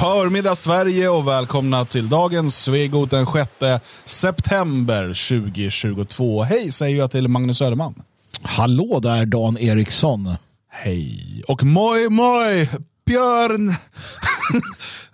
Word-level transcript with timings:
förmiddag 0.00 0.54
Sverige 0.54 1.08
och 1.08 1.28
välkomna 1.28 1.84
till 1.84 2.08
dagens 2.08 2.64
Svegot 2.64 3.10
den 3.10 3.26
6 3.26 3.84
september 4.04 5.06
2022. 5.06 6.42
Hej 6.42 6.72
säger 6.72 6.98
jag 6.98 7.10
till 7.10 7.28
Magnus 7.28 7.58
Söderman. 7.58 7.94
Hallå 8.42 9.00
där 9.02 9.26
Dan 9.26 9.58
Eriksson. 9.58 10.34
Hej. 10.70 11.42
Och 11.48 11.64
moj 11.64 12.08
moj 12.08 12.70
Björn. 13.06 13.74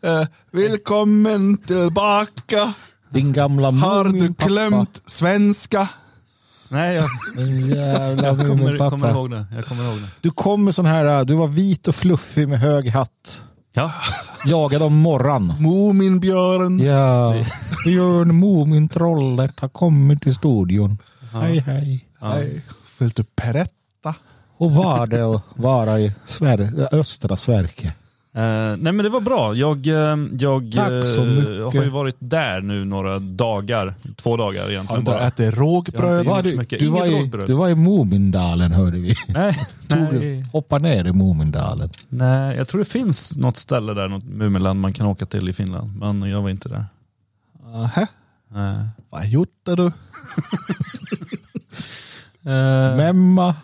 Eh, 0.02 0.26
Välkommen 0.50 1.56
tillbaka. 1.56 2.72
Din 3.10 3.32
gamla 3.32 3.70
Har 3.70 4.04
du 4.04 4.28
glömt 4.28 5.02
svenska? 5.06 5.88
Nej, 6.68 6.94
jag, 6.94 7.04
jag 8.24 8.38
kommer, 8.38 8.90
kommer 8.90 9.10
ihåg 9.10 9.30
det. 9.30 9.46
Jag 9.54 9.66
kommer 9.66 9.84
ihåg 9.84 9.96
det. 9.96 10.08
Du 10.20 10.30
kom 10.30 10.64
med 10.64 10.74
sån 10.74 10.86
här, 10.86 11.24
du 11.24 11.34
var 11.34 11.46
vit 11.46 11.88
och 11.88 11.94
fluffig 11.94 12.48
med 12.48 12.60
hög 12.60 12.88
hatt. 12.88 13.42
Ja, 13.76 13.92
Jagad 14.46 14.82
av 14.82 14.90
morran. 14.92 15.54
Muminbjörn. 15.58 16.78
Ja, 16.78 17.44
Björn 17.84 18.40
Mumintrollet 18.40 19.60
har 19.60 19.68
kommit 19.68 20.22
till 20.22 20.34
studion. 20.34 20.98
Hej 21.32 21.58
hej. 21.58 22.08
Nej, 22.22 22.62
Vill 22.98 23.08
du 23.10 23.24
berätta? 23.42 24.14
Och 24.58 24.72
var 24.72 25.06
det 25.06 25.22
att 25.34 25.42
vara 25.54 26.00
i 26.00 26.12
Sver- 26.26 26.88
östra 26.94 27.36
Sverige? 27.36 27.92
Eh, 28.36 28.42
nej 28.78 28.92
men 28.92 28.96
det 28.96 29.08
var 29.08 29.20
bra. 29.20 29.54
Jag, 29.54 29.86
eh, 29.86 29.94
jag 30.38 30.62
mycket. 30.64 31.74
har 31.74 31.84
ju 31.84 31.88
varit 31.90 32.16
där 32.18 32.60
nu 32.60 32.84
några 32.84 33.18
dagar. 33.18 33.94
Två 34.16 34.36
dagar 34.36 34.62
Har 34.62 34.70
egentligen 34.70 35.04
du 35.04 35.10
bara. 35.10 35.20
ätit 35.26 35.54
rågbröd? 35.54 36.26
har 36.26 36.34
Var 36.34 36.42
du, 36.42 36.56
du, 36.78 36.88
var 36.88 37.06
i, 37.06 37.30
du 37.46 37.52
var 37.52 37.68
i 37.68 37.74
Mumindalen 37.74 38.72
hörde 38.72 38.98
vi. 38.98 39.14
Nej, 39.28 39.58
nej, 39.88 40.42
hoppa 40.52 40.78
ner 40.78 41.04
i 41.04 41.12
Mumindalen. 41.12 41.90
nej, 42.08 42.56
jag 42.56 42.68
tror 42.68 42.78
det 42.78 42.84
finns 42.84 43.36
något 43.36 43.56
ställe 43.56 43.94
där, 43.94 44.08
något 44.08 44.24
Muminland 44.24 44.80
man 44.80 44.92
kan 44.92 45.06
åka 45.06 45.26
till 45.26 45.48
i 45.48 45.52
Finland. 45.52 45.96
Men 45.98 46.30
jag 46.30 46.42
var 46.42 46.50
inte 46.50 46.68
där. 46.68 46.84
Nähä. 47.72 48.06
Nej. 48.48 48.88
Vad 49.10 49.26
gjorde 49.26 49.76
du? 49.76 49.92
Memma. 52.96 53.54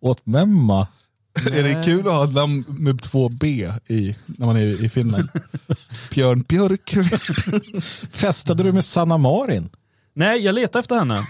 Åt 0.00 0.26
memma. 0.26 0.86
Är 1.52 1.62
det 1.62 1.82
kul 1.84 2.08
att 2.08 2.12
ha 2.12 2.24
ett 2.24 2.34
namn 2.34 2.64
med 2.68 3.02
två 3.02 3.28
B 3.28 3.72
i, 3.86 4.16
när 4.26 4.46
man 4.46 4.56
är 4.56 4.84
i 4.84 4.88
Finland? 4.88 5.28
Björn 6.10 6.44
Björkqvist. 6.48 7.48
Festade 8.10 8.62
du 8.62 8.72
med 8.72 8.84
Sanna 8.84 9.18
Marin? 9.18 9.68
Nej, 10.14 10.44
jag 10.44 10.54
letade 10.54 10.80
efter 10.80 10.96
henne. 10.98 11.22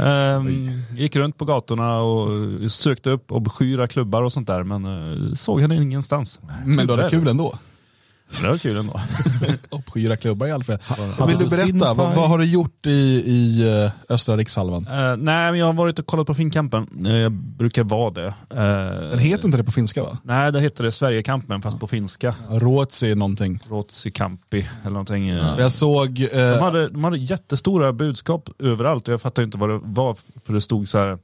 Ehm, 0.00 0.70
gick 0.96 1.16
runt 1.16 1.38
på 1.38 1.44
gatorna 1.44 1.98
och 2.00 2.72
sökte 2.72 3.10
upp 3.10 3.32
obskyra 3.32 3.88
klubbar 3.88 4.22
och 4.22 4.32
sånt 4.32 4.46
där, 4.46 4.62
men 4.62 4.84
eh, 4.84 5.34
såg 5.34 5.60
henne 5.60 5.76
ingenstans. 5.76 6.40
Men 6.64 6.86
du 6.86 6.92
hade 6.96 7.10
kul 7.10 7.28
ändå. 7.28 7.58
Det 8.40 8.48
var 8.48 8.58
kul 8.58 8.76
ändå. 8.76 9.00
Uppskyra 9.70 10.16
klubbar 10.16 10.46
i 10.46 10.52
alla 10.52 10.64
fall. 10.64 10.78
hade 11.18 11.26
Vill 11.32 11.38
du 11.38 11.56
berätta, 11.56 11.94
vad, 11.94 12.14
vad 12.14 12.28
har 12.28 12.38
du 12.38 12.44
gjort 12.44 12.86
i, 12.86 12.90
i 13.26 13.68
eh, 13.84 13.90
östra 14.14 14.36
rikshalvan? 14.36 14.86
Eh, 14.86 15.16
nej, 15.16 15.50
men 15.50 15.54
jag 15.58 15.66
har 15.66 15.72
varit 15.72 15.98
och 15.98 16.06
kollat 16.06 16.26
på 16.26 16.34
Finnkampen. 16.34 17.06
Eh, 17.06 17.16
jag 17.16 17.32
brukar 17.32 17.82
vara 17.84 18.10
det. 18.10 18.26
Uh, 18.26 19.10
Den 19.10 19.18
heter 19.18 19.44
inte 19.44 19.56
det 19.56 19.64
på 19.64 19.72
finska 19.72 20.02
va? 20.02 20.18
Nej, 20.22 20.52
det 20.52 20.60
heter 20.60 20.84
det 20.84 20.92
Sverigekampen 20.92 21.62
fast 21.62 21.80
på 21.80 21.86
finska. 21.86 22.34
Ruotsi 22.50 23.14
någonting. 23.14 23.60
Ruotsikampi 23.68 24.68
eller 24.82 24.90
någonting. 24.90 25.28
eh. 25.28 25.54
Jag 25.58 25.72
såg, 25.72 26.14
De, 26.32 26.58
hade, 26.60 26.88
de 26.88 27.04
hade 27.04 27.18
jättestora 27.18 27.92
budskap 27.92 28.48
överallt 28.58 29.08
och 29.08 29.14
jag 29.14 29.22
fattar 29.22 29.42
inte 29.42 29.58
vad 29.58 29.68
det 29.68 29.80
var 29.82 30.16
för 30.46 30.52
det 30.52 30.60
stod 30.60 30.88
så 30.88 30.98
här 30.98 31.18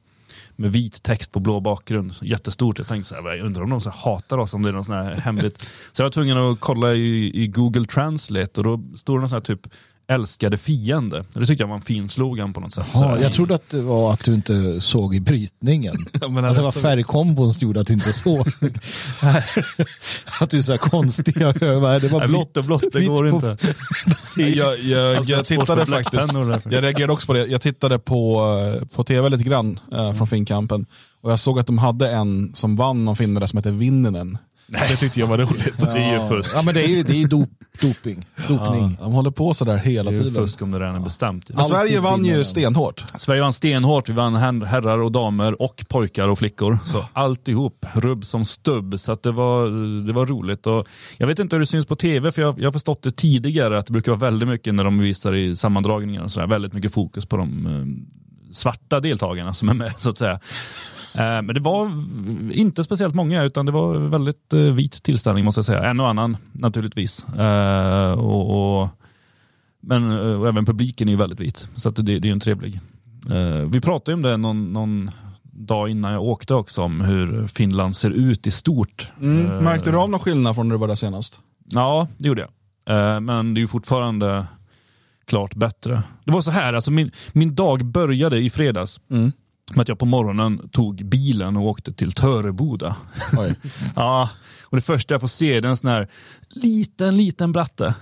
med 0.57 0.73
vit 0.73 1.03
text 1.03 1.33
på 1.33 1.41
blå 1.41 1.61
bakgrund. 1.61 2.15
Jättestort. 2.23 2.79
Jag 2.79 2.89
tänkte 2.89 3.09
så 3.09 3.15
här, 3.15 3.37
jag 3.37 3.47
undrar 3.47 3.63
om 3.63 3.71
de 3.71 3.81
så 3.81 3.91
hatar 3.91 4.39
oss, 4.39 4.55
om 4.55 4.63
det 4.63 4.69
är 4.69 4.73
något 4.73 4.87
sånt 4.87 5.05
här 5.05 5.15
hemligt. 5.15 5.61
Så 5.93 6.03
jag 6.03 6.05
var 6.05 6.11
tvungen 6.11 6.39
att 6.39 6.61
kolla 6.61 6.95
i, 6.95 7.43
i 7.43 7.47
Google 7.47 7.85
Translate 7.85 8.61
och 8.61 8.65
då 8.65 8.97
stod 8.97 9.17
det 9.17 9.21
något 9.21 9.31
sånt 9.31 9.49
här 9.49 9.55
typ 9.55 9.75
älskade 10.11 10.57
fiende. 10.59 11.25
Det 11.35 11.47
tyckte 11.47 11.63
jag 11.63 11.69
var 11.69 11.77
en 11.77 11.83
fin 11.83 12.09
slogan 12.09 12.53
på 12.53 12.61
något 12.61 12.73
sätt. 12.73 12.87
Ja, 12.95 13.09
här. 13.09 13.19
jag 13.19 13.33
trodde 13.33 13.55
att 13.55 13.71
det 13.71 13.83
var 13.83 14.13
att 14.13 14.25
du 14.25 14.35
inte 14.35 14.81
såg 14.81 15.15
i 15.15 15.21
brytningen. 15.21 15.95
men 16.31 16.45
Att 16.45 16.57
det 16.57 16.63
var 16.63 16.73
färgkombon 16.73 17.55
som 17.55 17.67
gjorde 17.69 17.81
att 17.81 17.87
du 17.87 17.93
inte 17.93 18.13
såg. 18.13 18.47
att 20.41 20.51
du 20.51 20.59
är 20.59 20.63
så 20.63 20.73
här 20.73 20.79
konstiga. 20.79 21.53
Det 21.53 21.77
var 21.77 22.19
Nej, 22.19 22.29
blått 22.29 22.57
är 22.57 22.63
blått, 22.63 22.85
det 22.93 23.05
går 23.07 23.31
på- 23.31 23.37
inte. 23.37 23.57
jag, 24.59 24.79
jag, 24.79 25.25
jag 25.25 25.45
tittade 25.45 25.87
faktiskt, 25.87 26.33
jag 26.65 26.83
reagerade 26.85 27.13
också 27.13 27.27
på 27.27 27.33
det, 27.33 27.47
jag 27.47 27.63
tittade 27.63 27.99
på, 27.99 28.41
eh, 28.81 28.87
på 28.89 29.05
tv 29.05 29.29
lite 29.29 29.45
grann 29.45 29.81
eh, 29.93 30.15
från 30.15 30.27
Finnkampen 30.27 30.87
och 31.21 31.33
jag 31.33 31.41
såg 31.41 31.59
att 31.59 31.67
de 31.67 31.79
hade 31.79 32.11
en 32.11 32.51
som 32.55 32.77
vann 32.77 33.05
någon 33.05 33.17
finne 33.17 33.41
där 33.41 33.47
som 33.47 33.57
heter 33.57 33.71
Vinninen. 33.71 34.39
Det 34.69 34.97
tyckte 34.97 35.21
jag 35.21 35.27
var 35.27 35.39
roligt. 35.39 35.79
Det 35.79 35.91
är 35.99 36.23
ju 36.23 36.29
fusk. 36.29 36.53
Ja, 36.57 36.63
men 36.63 36.75
det 36.75 36.83
är 36.85 36.89
ju 36.89 37.03
det 37.03 37.23
är 37.23 37.29
dop, 37.29 37.49
doping. 37.81 38.27
Dopning. 38.49 38.97
De 39.01 39.13
håller 39.13 39.31
på 39.31 39.55
sådär 39.55 39.77
hela 39.77 40.11
Det 40.11 40.17
är 40.17 40.19
ju 40.21 40.25
tiden. 40.29 40.43
fusk 40.43 40.63
om 40.63 40.71
det 40.71 40.79
redan 40.81 40.95
är 40.95 41.01
bestämt. 41.01 41.49
Men 41.55 41.65
Sverige 41.65 42.01
vann 42.01 42.25
ju 42.25 42.45
stenhårt. 42.45 43.05
Sverige 43.17 43.41
vann 43.43 43.53
stenhårt. 43.53 44.09
Vi 44.09 44.13
vann 44.13 44.37
her- 44.37 44.65
herrar 44.67 44.99
och 44.99 45.13
damer 45.13 45.63
och 45.63 45.85
pojkar 45.89 46.29
och 46.29 46.39
flickor. 46.39 46.79
Så 46.87 47.05
alltihop, 47.13 47.87
rubb 47.93 48.25
som 48.25 48.45
stubb. 48.45 48.99
Så 49.01 49.13
att 49.13 49.23
det, 49.23 49.33
var, 49.33 49.67
det 50.07 50.13
var 50.13 50.27
roligt. 50.27 50.67
Och 50.67 50.87
jag 51.19 51.27
vet 51.27 51.39
inte 51.39 51.57
hur 51.57 51.61
det 51.61 51.67
syns 51.67 51.87
på 51.87 51.97
tv, 51.97 52.33
för 52.33 52.43
jag, 52.43 52.61
jag 52.61 52.65
har 52.67 52.73
förstått 52.73 53.03
det 53.03 53.17
tidigare 53.17 53.79
att 53.79 53.87
det 53.87 53.93
brukar 53.93 54.13
vara 54.13 54.21
väldigt 54.31 54.49
mycket 54.49 54.75
när 54.75 54.85
de 54.85 54.99
visar 54.99 55.35
i 55.35 55.57
sammandragningar 55.57 56.23
och 56.23 56.31
sådär, 56.31 56.47
väldigt 56.47 56.73
mycket 56.73 56.93
fokus 56.95 57.27
på 57.27 57.37
de 57.37 57.67
eh, 57.67 58.19
svarta 58.53 59.01
deltagarna 59.01 59.55
som 59.55 59.69
är 59.69 59.75
med 59.75 59.93
så 59.99 60.11
att 60.11 60.17
säga. 60.19 60.33
Eh, 61.15 61.43
Men 61.43 61.47
det 61.47 61.61
var 61.61 61.93
inte 62.53 62.85
speciellt 62.85 63.15
många 63.15 63.43
utan 63.43 63.67
det 63.67 63.73
var 63.73 63.95
väldigt 63.95 64.53
eh, 64.55 64.61
vit 64.61 65.03
tillställning 65.03 65.45
måste 65.45 65.59
jag 65.59 65.65
säga. 65.67 65.91
En 65.91 66.01
och 66.01 66.09
annan 66.09 66.37
naturligtvis. 66.53 67.27
Eh, 67.29 68.13
Och, 68.13 68.81
och, 68.83 68.89
men 69.81 70.11
och 70.11 70.49
även 70.49 70.67
publiken 70.67 71.09
är 71.09 71.13
ju 71.13 71.19
väldigt 71.19 71.41
vit. 71.41 71.69
Så 71.77 71.91
det, 71.91 72.03
det 72.03 72.13
är 72.15 72.21
ju 72.27 72.33
en 72.33 72.41
trevlig. 72.41 72.81
Vi 73.67 73.81
pratade 73.81 74.11
ju 74.11 74.15
om 74.15 74.23
det 74.23 74.37
någon, 74.37 74.73
någon 74.73 75.11
dag 75.43 75.89
innan 75.89 76.13
jag 76.13 76.23
åkte 76.23 76.55
också 76.55 76.83
om 76.83 77.01
hur 77.01 77.47
Finland 77.47 77.97
ser 77.97 78.11
ut 78.11 78.47
i 78.47 78.51
stort. 78.51 79.13
Mm. 79.21 79.65
Märkte 79.65 79.91
du 79.91 79.97
av 79.99 80.11
någon 80.11 80.21
skillnad 80.21 80.55
från 80.55 80.69
när 80.69 80.75
du 80.75 80.79
var 80.79 80.89
där 80.89 80.95
senast? 80.95 81.41
Ja, 81.65 82.09
det 82.19 82.29
gjorde 82.29 82.41
jag. 82.87 83.23
Men 83.23 83.55
det 83.55 83.59
är 83.59 83.63
ju 83.63 83.69
fortfarande 83.69 84.47
klart 85.29 85.55
bättre. 85.55 86.03
Det 86.25 86.33
var 86.33 86.41
så 86.41 86.51
här, 86.51 86.73
alltså 86.73 86.91
min, 86.91 87.11
min 87.33 87.55
dag 87.55 87.85
började 87.85 88.39
i 88.39 88.51
fredags 88.51 89.01
Mm. 89.11 89.33
med 89.75 89.81
att 89.83 89.89
jag 89.89 89.99
på 89.99 90.07
morgonen 90.07 90.69
tog 90.73 91.05
bilen 91.09 91.57
och 91.57 91.63
åkte 91.67 91.93
till 91.93 92.13
Töreboda. 92.13 92.97
Ja, 93.97 94.31
och 94.71 94.77
det 94.77 94.83
första 94.83 95.15
jag 95.15 95.21
får 95.21 95.29
se 95.29 95.57
är 95.57 95.65
en 95.65 95.77
sån 95.77 95.91
här 95.91 96.09
liten, 96.49 97.17
liten 97.17 97.53
bratte. 97.53 97.95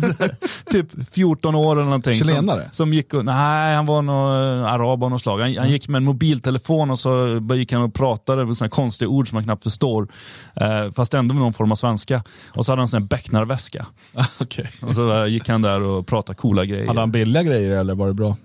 typ 0.70 0.86
14 1.12 1.54
år 1.54 1.76
eller 1.76 1.84
någonting. 1.84 2.14
Chilenare? 2.18 2.62
Som, 2.62 2.72
som 2.72 2.92
gick 2.92 3.14
och, 3.14 3.24
nej, 3.24 3.74
han 3.74 3.86
var 3.86 4.02
någon 4.02 4.64
arab 4.64 5.04
av 5.04 5.10
något 5.10 5.20
slag. 5.20 5.38
Han, 5.38 5.56
han 5.56 5.70
gick 5.70 5.88
med 5.88 5.96
en 5.96 6.04
mobiltelefon 6.04 6.90
och 6.90 6.98
så 6.98 7.42
gick 7.54 7.72
han 7.72 7.82
och 7.82 7.94
pratade 7.94 8.46
med 8.46 8.56
såna 8.56 8.68
konstiga 8.68 9.08
ord 9.08 9.28
som 9.28 9.36
man 9.36 9.44
knappt 9.44 9.62
förstår. 9.62 10.08
Eh, 10.54 10.92
fast 10.92 11.14
ändå 11.14 11.34
med 11.34 11.42
någon 11.42 11.54
form 11.54 11.72
av 11.72 11.76
svenska. 11.76 12.22
Och 12.48 12.66
så 12.66 12.72
hade 12.72 12.80
han 12.80 12.84
en 12.84 12.88
sån 12.88 13.02
här 13.02 13.08
becknarväska. 13.08 13.86
Okej. 14.40 14.70
Och 14.80 14.94
så 14.94 15.22
eh, 15.22 15.26
gick 15.26 15.48
han 15.48 15.62
där 15.62 15.80
och 15.80 16.06
pratade 16.06 16.36
coola 16.36 16.64
grejer. 16.64 16.86
Hade 16.86 17.00
han 17.00 17.12
billiga 17.12 17.42
grejer 17.42 17.70
eller 17.70 17.94
var 17.94 18.06
det 18.06 18.14
bra? 18.14 18.36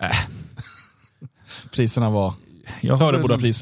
Äh. 0.00 0.08
Priserna 1.74 2.10
var... 2.10 2.34
Jag 2.80 2.96
har, 2.96 3.12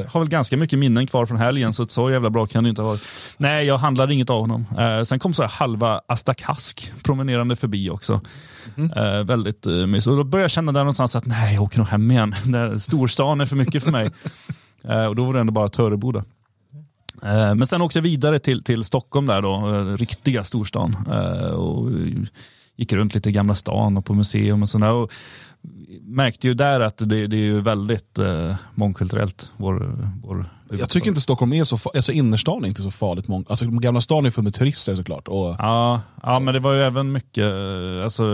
har 0.08 0.20
väl 0.20 0.28
ganska 0.28 0.56
mycket 0.56 0.78
minnen 0.78 1.06
kvar 1.06 1.26
från 1.26 1.38
helgen 1.38 1.72
så 1.72 1.86
så 1.86 2.10
jävla 2.10 2.30
bra 2.30 2.46
kan 2.46 2.64
det 2.64 2.70
inte 2.70 2.82
ha 2.82 2.88
varit. 2.88 3.02
Nej, 3.36 3.66
jag 3.66 3.78
handlade 3.78 4.14
inget 4.14 4.30
av 4.30 4.40
honom. 4.40 4.66
Eh, 4.78 5.04
sen 5.04 5.18
kom 5.18 5.34
så 5.34 5.42
här 5.42 5.50
halva 5.50 6.00
Asta 6.06 6.34
Kask 6.34 6.92
promenerande 7.02 7.56
förbi 7.56 7.90
också. 7.90 8.20
Mhm. 8.74 8.92
Eh, 8.92 9.22
väldigt 9.24 9.66
eh, 9.66 9.72
mysigt. 9.72 10.06
Och 10.06 10.16
då 10.16 10.24
började 10.24 10.44
jag 10.44 10.50
känna 10.50 10.72
där 10.72 10.80
någonstans 10.80 11.16
att 11.16 11.26
nej, 11.26 11.54
jag 11.54 11.62
åker 11.62 11.78
nog 11.78 11.88
hem 11.88 12.10
igen. 12.10 12.34
Storstan 12.80 13.40
är 13.40 13.46
för 13.46 13.56
mycket 13.56 13.82
för 13.82 13.90
mig. 13.90 14.10
eh, 14.84 15.06
och 15.06 15.16
då 15.16 15.24
var 15.24 15.34
det 15.34 15.40
ändå 15.40 15.52
bara 15.52 15.68
Töreboda. 15.68 16.24
Eh, 17.22 17.54
men 17.54 17.66
sen 17.66 17.82
åkte 17.82 17.98
jag 17.98 18.02
vidare 18.02 18.38
till, 18.38 18.64
till 18.64 18.84
Stockholm 18.84 19.26
där 19.26 19.42
då, 19.42 19.74
eh, 19.74 19.96
riktiga 19.96 20.44
storstan. 20.44 20.96
Eh, 21.12 21.50
och 21.50 21.90
gick 22.76 22.92
runt 22.92 23.14
lite 23.14 23.28
i 23.28 23.32
Gamla 23.32 23.54
stan 23.54 23.96
och 23.96 24.04
på 24.04 24.14
museum 24.14 24.62
och 24.62 24.68
sådär. 24.68 24.92
Och 24.92 25.12
märkte 26.02 26.48
ju 26.48 26.54
där 26.54 26.80
att 26.80 26.98
det, 26.98 27.26
det 27.26 27.36
är 27.36 27.40
ju 27.40 27.60
väldigt 27.60 28.18
eh, 28.18 28.54
mångkulturellt. 28.74 29.52
Vår, 29.56 29.98
vår 30.22 30.46
Jag 30.70 30.90
tycker 30.90 31.08
inte 31.08 31.20
Stockholm 31.20 31.52
är 31.52 31.64
så 31.64 31.78
farligt, 31.78 31.96
alltså 31.96 32.12
innerstan 32.12 32.64
är 32.64 32.68
inte 32.68 32.82
så 32.82 32.90
farligt 32.90 33.28
många. 33.28 33.44
Alltså 33.48 33.66
Gamla 33.66 34.00
stan 34.00 34.26
är 34.26 34.30
full 34.30 34.44
med 34.44 34.54
turister 34.54 34.94
såklart. 34.94 35.28
Och, 35.28 35.56
Ja, 35.58 36.00
ja 36.22 36.40
men 36.40 36.54
det 36.54 36.60
var 36.60 36.72
ju 36.72 36.82
även 36.82 37.12
mycket, 37.12 37.44
eh, 37.44 38.04
alltså 38.04 38.24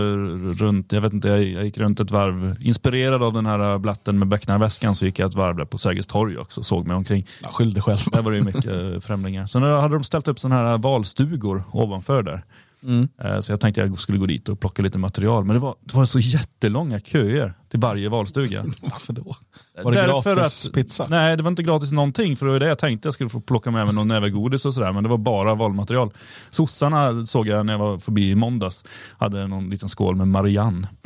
runt, 0.59 0.91
jag 0.91 1.01
vet 1.01 1.13
inte, 1.13 1.27
jag, 1.27 1.43
jag 1.43 1.65
gick 1.65 1.77
runt 1.77 1.99
ett 1.99 2.11
varv, 2.11 2.55
inspirerad 2.59 3.23
av 3.23 3.33
den 3.33 3.45
här 3.45 3.77
blatten 3.77 4.19
med 4.19 4.27
becknarväskan 4.27 4.95
så 4.95 5.05
gick 5.05 5.19
jag 5.19 5.29
ett 5.29 5.35
varv 5.35 5.57
där 5.57 5.65
på 5.65 5.77
Sergels 5.77 6.07
torg 6.07 6.37
också, 6.37 6.63
såg 6.63 6.87
mig 6.87 6.95
omkring. 6.95 7.27
ja, 7.43 7.49
skyll 7.49 7.73
dig 7.73 7.83
själv. 7.83 7.99
Där 8.11 8.21
var 8.21 8.31
det 8.31 8.37
ju 8.37 8.43
mycket 8.43 8.65
eh, 8.65 8.99
främlingar. 8.99 9.47
Sen 9.47 9.63
hade 9.63 9.93
de 9.93 10.03
ställt 10.03 10.27
upp 10.27 10.39
sådana 10.39 10.69
här 10.69 10.77
valstugor 10.77 11.63
ovanför 11.71 12.23
där. 12.23 12.43
Mm. 12.83 13.07
Eh, 13.23 13.39
Så 13.39 13.51
jag 13.51 13.59
tänkte 13.59 13.81
jag 13.81 13.99
skulle 13.99 14.17
gå 14.17 14.25
dit 14.25 14.49
och 14.49 14.59
plocka 14.59 14.81
lite 14.81 14.97
material. 14.97 15.45
Men 15.45 15.53
det 15.53 15.59
var, 15.59 15.75
det 15.81 15.93
var 15.97 16.05
så 16.05 16.19
jättelånga 16.19 16.99
köer 16.99 17.53
till 17.69 17.79
varje 17.79 18.09
valstuga. 18.09 18.65
Varför 18.81 19.13
då? 19.13 19.35
Var 19.83 19.91
det 19.91 20.01
Därför 20.01 20.35
gratis 20.35 20.67
att- 20.67 20.73
pizza? 20.73 21.07
Nej, 21.09 21.37
det 21.37 21.43
var 21.43 21.49
inte 21.51 21.63
gratis 21.63 21.91
någonting, 21.91 22.35
för 22.37 22.45
det 22.45 22.51
var 22.51 22.59
det 22.59 22.67
jag 22.67 22.79
tänkte 22.79 23.07
jag 23.07 23.13
skulle 23.13 23.29
få 23.29 23.41
plocka 23.41 23.71
med 23.71 23.85
mig 23.85 23.95
någon 23.95 24.07
näve 24.07 24.29
godis 24.29 24.65
och 24.65 24.73
sådär, 24.73 24.93
men 24.93 25.03
det 25.03 25.09
var 25.09 25.17
bara 25.17 25.55
valmaterial. 25.55 26.11
Sossarna 26.51 27.25
såg 27.25 27.47
jag 27.47 27.65
när 27.65 27.73
jag 27.73 27.79
var 27.79 27.97
förbi 27.97 28.29
i 28.29 28.35
måndags, 28.35 28.85
hade 29.17 29.47
någon 29.47 29.69
liten 29.69 29.89
skål 29.89 30.15
med 30.15 30.27
Marianne. 30.27 30.87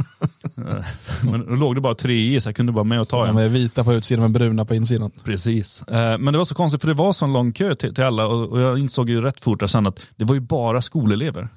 Eh, 0.58 0.86
men 1.32 1.46
då 1.46 1.56
låg 1.56 1.76
det 1.76 1.82
bara 1.82 1.96
tre 1.96 2.36
i, 2.36 2.42
så 2.42 2.50
jag 2.50 2.56
kunde 2.56 2.72
bara 2.72 2.84
med 2.84 3.02
och 3.02 3.08
ta 3.08 3.26
De 3.26 3.38
en. 3.38 3.44
är 3.44 3.50
vita 3.50 3.84
på 3.84 3.94
utsidan 3.94 4.22
men 4.22 4.34
bruna 4.34 4.66
på 4.66 4.76
insidan. 4.76 5.12
Precis. 5.24 5.82
Eh, 5.84 6.18
Men 6.18 6.32
det 6.32 6.38
var 6.38 6.46
så 6.46 6.56
konstigt 6.56 6.82
för 6.82 6.88
det 6.88 6.94
var 6.94 7.14
så 7.14 7.26
en 7.26 7.34
lång 7.34 7.54
kö 7.54 7.76
till, 7.76 7.96
till 7.96 8.04
alla 8.04 8.28
och 8.28 8.62
jag 8.62 8.80
insåg 8.80 9.10
ju 9.10 9.22
rätt 9.22 9.42
fort 9.42 9.70
sen 9.70 9.88
att 9.88 10.00
det 10.16 10.24
var 10.26 10.36
ju 10.36 10.42
bara 10.42 10.82
skolelever. 10.82 11.48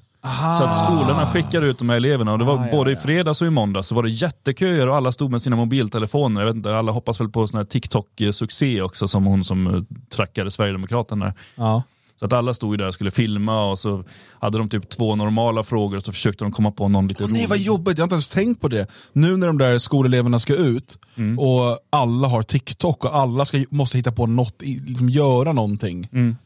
Så 0.58 0.64
att 0.64 0.84
skolorna 0.84 1.26
skickade 1.26 1.66
ut 1.66 1.78
de 1.78 1.88
här 1.88 1.96
eleverna 1.96 2.32
och 2.32 2.38
det 2.38 2.44
var 2.44 2.58
Ah, 2.58 2.64
ja, 2.66 2.70
både 2.70 2.90
i 2.90 2.94
ja. 2.94 3.00
fredags 3.00 3.40
och 3.42 3.46
i 3.46 3.50
måndags 3.50 3.88
så 3.88 3.94
var 3.94 4.02
det 4.02 4.10
jätteköer 4.10 4.88
och 4.88 4.96
alla 4.96 5.12
stod 5.12 5.30
med 5.30 5.42
sina 5.42 5.56
mobiltelefoner. 5.56 6.40
Jag 6.40 6.46
vet 6.46 6.56
inte, 6.56 6.76
alla 6.76 6.92
hoppas 6.92 7.20
väl 7.20 7.28
på 7.28 7.46
sån 7.48 7.58
här 7.58 7.64
TikTok-succé 7.64 8.82
också 8.82 9.08
som 9.08 9.24
hon 9.26 9.44
som 9.44 9.66
eh, 9.74 9.82
trackade 10.16 10.50
Sverigedemokraterna. 10.50 11.34
Ja. 11.54 11.82
Så 12.20 12.24
att 12.24 12.32
alla 12.32 12.54
stod 12.54 12.72
ju 12.72 12.76
där 12.76 12.88
och 12.88 12.94
skulle 12.94 13.10
filma 13.10 13.64
och 13.70 13.78
så 13.78 14.04
hade 14.40 14.58
de 14.58 14.68
typ 14.68 14.88
två 14.88 15.16
normala 15.16 15.62
frågor 15.62 15.96
och 15.96 16.04
så 16.04 16.12
försökte 16.12 16.44
de 16.44 16.52
komma 16.52 16.70
på 16.70 16.88
någon 16.88 17.08
lite 17.08 17.22
nej 17.26 17.32
rolig. 17.32 17.48
vad 17.48 17.58
jobbigt, 17.58 17.98
jag 17.98 18.02
har 18.02 18.06
inte 18.06 18.14
ens 18.14 18.28
tänkt 18.28 18.60
på 18.60 18.68
det. 18.68 18.86
Nu 19.12 19.36
när 19.36 19.46
de 19.46 19.58
där 19.58 19.78
skoleleverna 19.78 20.38
ska 20.38 20.54
ut 20.54 20.98
Mm. 21.18 21.38
och 21.38 21.78
alla 21.90 22.28
har 22.28 22.42
TikTok 22.42 23.04
och 23.04 23.16
alla 23.16 23.44
ska, 23.44 23.64
måste 23.70 23.96
hitta 23.96 24.12
på 24.12 24.26
något, 24.26 24.62
i- 24.62 24.78
liksom 24.86 25.08
göra 25.08 25.52
någonting. 25.52 26.08
Mm. 26.12 26.36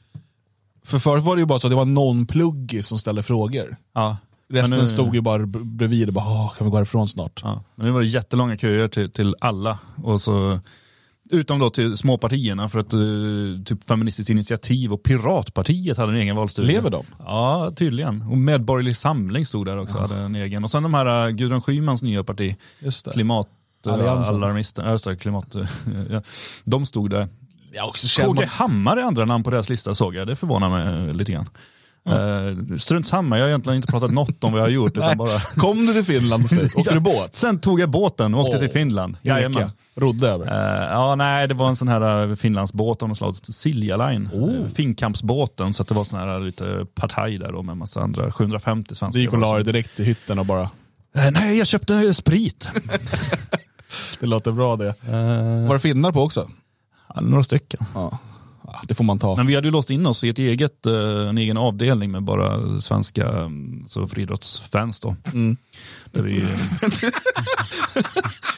För 0.84 0.98
förut 0.98 1.24
var 1.24 1.36
det 1.36 1.40
ju 1.40 1.46
bara 1.46 1.58
så 1.58 1.66
att 1.66 1.70
det 1.70 1.76
var 1.76 1.84
någon 1.84 2.26
pluggis 2.26 2.86
som 2.86 2.98
ställde 2.98 3.22
frågor. 3.22 3.76
Ja. 3.94 4.16
Resten 4.52 4.78
nu- 4.78 4.86
stod 4.86 5.14
ju 5.14 5.20
bara 5.20 5.46
bredvid 5.46 6.08
och 6.08 6.14
bara, 6.14 6.24
"Åh, 6.24 6.54
kan 6.58 6.66
vi 6.66 6.70
gå 6.70 6.76
härifrån 6.76 7.08
snart? 7.08 7.40
Ja, 7.44 7.64
men 7.74 7.86
nu 7.86 7.92
var 7.92 8.00
det 8.00 8.06
jättelånga 8.06 8.56
köer 8.56 8.88
till, 8.88 9.10
till 9.10 9.34
alla. 9.40 9.78
Och 10.02 10.20
så, 10.20 10.60
utom 11.30 11.58
då 11.58 11.70
till 11.70 11.96
småpartierna 11.96 12.68
för 12.68 12.78
att 12.78 12.94
uh, 12.94 13.62
typ 13.64 13.84
Feministiskt 13.84 14.30
initiativ 14.30 14.92
och 14.92 15.02
Piratpartiet 15.02 15.96
hade 15.98 16.12
en 16.12 16.18
egen 16.18 16.36
valstuga. 16.36 16.68
Lever 16.68 16.90
de? 16.90 17.04
Ja, 17.18 17.70
tydligen. 17.76 18.22
Och 18.22 18.38
Medborgerlig 18.38 18.96
Samling 18.96 19.46
stod 19.46 19.66
där 19.66 19.78
också, 19.78 19.98
hade 19.98 20.16
en 20.16 20.34
egen. 20.34 20.64
Och 20.64 20.70
sen 20.70 20.82
de 20.82 20.94
här 20.94 21.26
uh, 21.28 21.34
Gudrun 21.34 21.60
Schymans 21.62 22.02
nya 22.02 22.24
parti, 22.24 22.56
Just 22.80 23.04
det. 23.04 23.10
Klimat... 23.12 23.48
Alliansen. 23.86 24.34
Alarmisten, 24.34 24.84
ja, 24.84 24.90
just 24.90 25.04
det, 25.04 25.16
klimat, 25.16 25.54
ja. 26.10 26.22
De 26.64 26.86
stod 26.86 27.10
där. 27.10 27.28
Ja, 27.72 27.88
också 27.88 28.08
känns 28.08 28.32
KG 28.32 28.46
Hammar 28.46 28.96
är 28.96 29.02
andra 29.02 29.24
namn 29.24 29.44
på 29.44 29.50
deras 29.50 29.68
lista 29.68 29.94
såg 29.94 30.14
jag, 30.14 30.26
det 30.26 30.36
förvånar 30.36 30.70
mig 30.70 31.08
eh, 31.08 31.14
lite 31.14 31.32
grann. 31.32 31.48
Uh, 32.08 32.76
strunt 32.76 33.06
samma, 33.06 33.38
jag 33.38 33.44
har 33.44 33.48
egentligen 33.48 33.76
inte 33.76 33.88
pratat 33.88 34.10
något 34.10 34.44
om 34.44 34.52
vad 34.52 34.60
jag 34.60 34.66
har 34.66 34.70
gjort. 34.70 34.96
Utan 34.96 35.18
bara... 35.18 35.40
kom 35.56 35.86
du 35.86 35.92
till 35.92 36.04
Finland 36.04 36.48
slut? 36.48 36.74
Åkte 36.76 36.94
du 36.94 37.00
båt? 37.00 37.36
Sen 37.36 37.58
tog 37.58 37.80
jag 37.80 37.90
båten 37.90 38.34
och 38.34 38.40
åkte 38.40 38.56
Åh, 38.56 38.60
till 38.60 38.70
Finland. 38.70 39.16
Jajamän. 39.22 39.70
Rodde 39.94 40.28
över? 40.28 40.46
Eh, 40.46 40.90
ja, 40.90 41.14
nej, 41.14 41.48
det 41.48 41.54
var 41.54 41.68
en 41.68 41.76
sån 41.76 41.88
här 41.88 42.28
uh, 42.28 42.36
Finlandsbåt 42.36 43.02
av 43.02 43.08
något 43.08 43.18
slag, 43.18 43.36
Silja 43.36 43.96
Line. 43.96 44.30
Oh. 44.32 44.48
Uh, 44.48 44.68
Finnkampsbåten, 44.68 45.72
så 45.72 45.82
att 45.82 45.88
det 45.88 45.94
var 45.94 46.04
sån 46.04 46.20
här 46.20 46.40
lite 46.40 46.86
partaj 46.94 47.38
där 47.38 47.52
då 47.52 47.62
med 47.62 47.76
massa 47.76 48.00
andra, 48.00 48.32
750 48.32 48.94
svenskar. 48.94 49.18
Du 49.18 49.22
gick 49.22 49.32
och 49.32 49.38
la 49.38 49.54
dig 49.54 49.64
direkt 49.64 50.00
i 50.00 50.04
hytten 50.04 50.38
och 50.38 50.46
bara, 50.46 50.70
nej, 51.32 51.58
jag 51.58 51.66
köpte 51.66 52.14
sprit. 52.14 52.68
det 54.20 54.26
låter 54.26 54.52
bra 54.52 54.76
det. 54.76 54.94
Var 55.68 55.74
det 55.74 55.80
finnar 55.80 56.12
på 56.12 56.22
också? 56.22 56.48
Ja, 57.14 57.20
några 57.20 57.42
stycken. 57.42 57.84
Ja, 57.94 58.18
Ja, 58.72 58.82
det 58.88 58.94
får 58.94 59.04
man 59.04 59.18
ta. 59.18 59.36
Men 59.36 59.46
vi 59.46 59.54
hade 59.54 59.66
ju 59.66 59.70
låst 59.70 59.90
in 59.90 60.06
oss 60.06 60.24
i 60.24 60.28
ett 60.28 60.38
eget, 60.38 60.86
eh, 60.86 61.28
en 61.28 61.38
egen 61.38 61.56
avdelning 61.56 62.10
med 62.10 62.22
bara 62.22 62.80
svenska 62.80 63.50
så 63.88 64.08
friidrottsfans 64.08 65.00
då. 65.00 65.16
Mm. 65.32 65.56
Där 66.12 66.22
vi, 66.22 66.40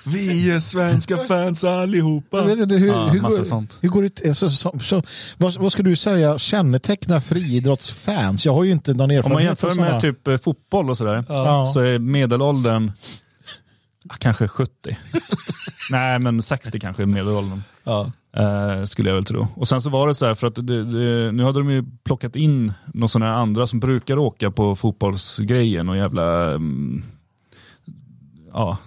Vi 0.04 0.50
är 0.50 0.60
svenska 0.60 1.16
fans 1.16 1.64
allihopa. 1.64 2.38
Jag 2.38 2.44
vet 2.44 2.58
inte, 2.58 2.75
hur, 2.75 2.87
Ja, 2.88 3.08
hur, 3.08 3.20
går, 3.20 3.44
sånt. 3.44 3.78
hur 3.81 3.88
går 3.88 4.02
det 4.02 4.28
alltså, 4.28 4.50
så, 4.50 4.78
så, 4.82 5.02
vad, 5.37 5.56
vad 5.58 5.72
ska 5.72 5.82
du 5.82 5.96
säga 5.96 6.38
kännetecknar 6.38 7.20
friidrottsfans? 7.20 8.46
Jag 8.46 8.55
har 8.55 8.64
ju 8.64 8.72
inte 8.72 8.94
någon 8.94 9.10
erfarenhet 9.10 9.25
om 9.26 9.32
man 9.32 9.43
jämför 9.43 9.75
med 9.75 10.00
typ 10.00 10.28
eh, 10.28 10.38
fotboll 10.38 10.90
och 10.90 10.96
sådär, 10.98 11.25
Ja. 11.28 11.70
så 11.75 11.81
är 11.81 11.98
medelåldern 11.98 12.93
kanske 14.19 14.48
70. 14.48 14.72
Nej, 15.90 16.19
men 16.19 16.43
60 16.43 16.81
kanske 16.81 17.02
är 17.02 17.06
medelåldern. 17.06 17.62
Ja. 17.84 18.12
Eh, 18.37 18.84
skulle 18.84 19.08
jag 19.08 19.14
väl 19.14 19.25
tro. 19.25 19.46
Och 19.55 19.69
sen 19.69 19.82
så 19.82 19.90
var 19.90 20.08
det 20.08 20.14
så 20.14 20.26
här, 20.26 20.34
för 20.34 20.46
att 20.46 20.55
det, 20.55 20.84
det, 20.84 21.32
nu 21.32 21.44
hade 21.44 21.58
de 21.58 21.70
ju 21.70 21.84
plockat 22.05 22.37
in 22.37 22.73
några 22.87 23.08
sådana 23.08 23.32
här 23.32 23.38
andra 23.40 23.67
som 23.67 23.81
brukar 23.81 24.19
åka 24.19 24.50
på 24.50 24.76
fotbollsgrejen 24.76 25.88
och 25.88 25.96
jävla, 25.96 26.50
mm, 26.50 27.02
ja, 28.52 28.79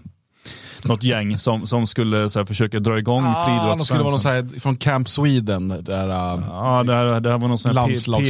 något 0.87 1.03
gäng 1.03 1.37
som, 1.37 1.67
som 1.67 1.87
skulle 1.87 2.29
så 2.29 2.39
här, 2.39 2.45
försöka 2.45 2.79
dra 2.79 2.97
igång 2.99 3.23
Ah, 3.25 3.45
friidrottsfansen. 3.45 3.77
de 3.77 3.85
skulle 3.85 3.99
vara 3.99 4.11
någon 4.11 4.19
så 4.19 4.29
här, 4.29 4.59
från 4.59 4.75
Camp 4.75 5.09
Sweden. 5.09 5.67
Där, 5.67 6.07
uh, 6.07 6.43
Ja, 6.49 6.83
det 6.83 6.93
här, 6.93 7.19
det 7.19 7.31
här 7.31 7.37
var 7.37 7.47
någon 7.47 7.57
sån 7.57 7.77
här. 7.77 7.87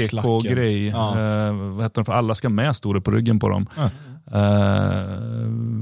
PK-grej. 0.07 0.88
Ja. 0.88 1.19
Eh, 1.19 1.53
vad 1.53 1.83
heter 1.83 1.95
de? 2.01 2.06
För 2.06 2.13
alla 2.13 2.35
ska 2.35 2.50
med, 2.50 2.75
stod 2.75 2.95
det 2.95 3.01
på 3.01 3.12
ryggen 3.12 3.39
på 3.39 3.50
dem. 3.50 3.67
Ja. 3.77 3.89
Eh, 4.31 5.04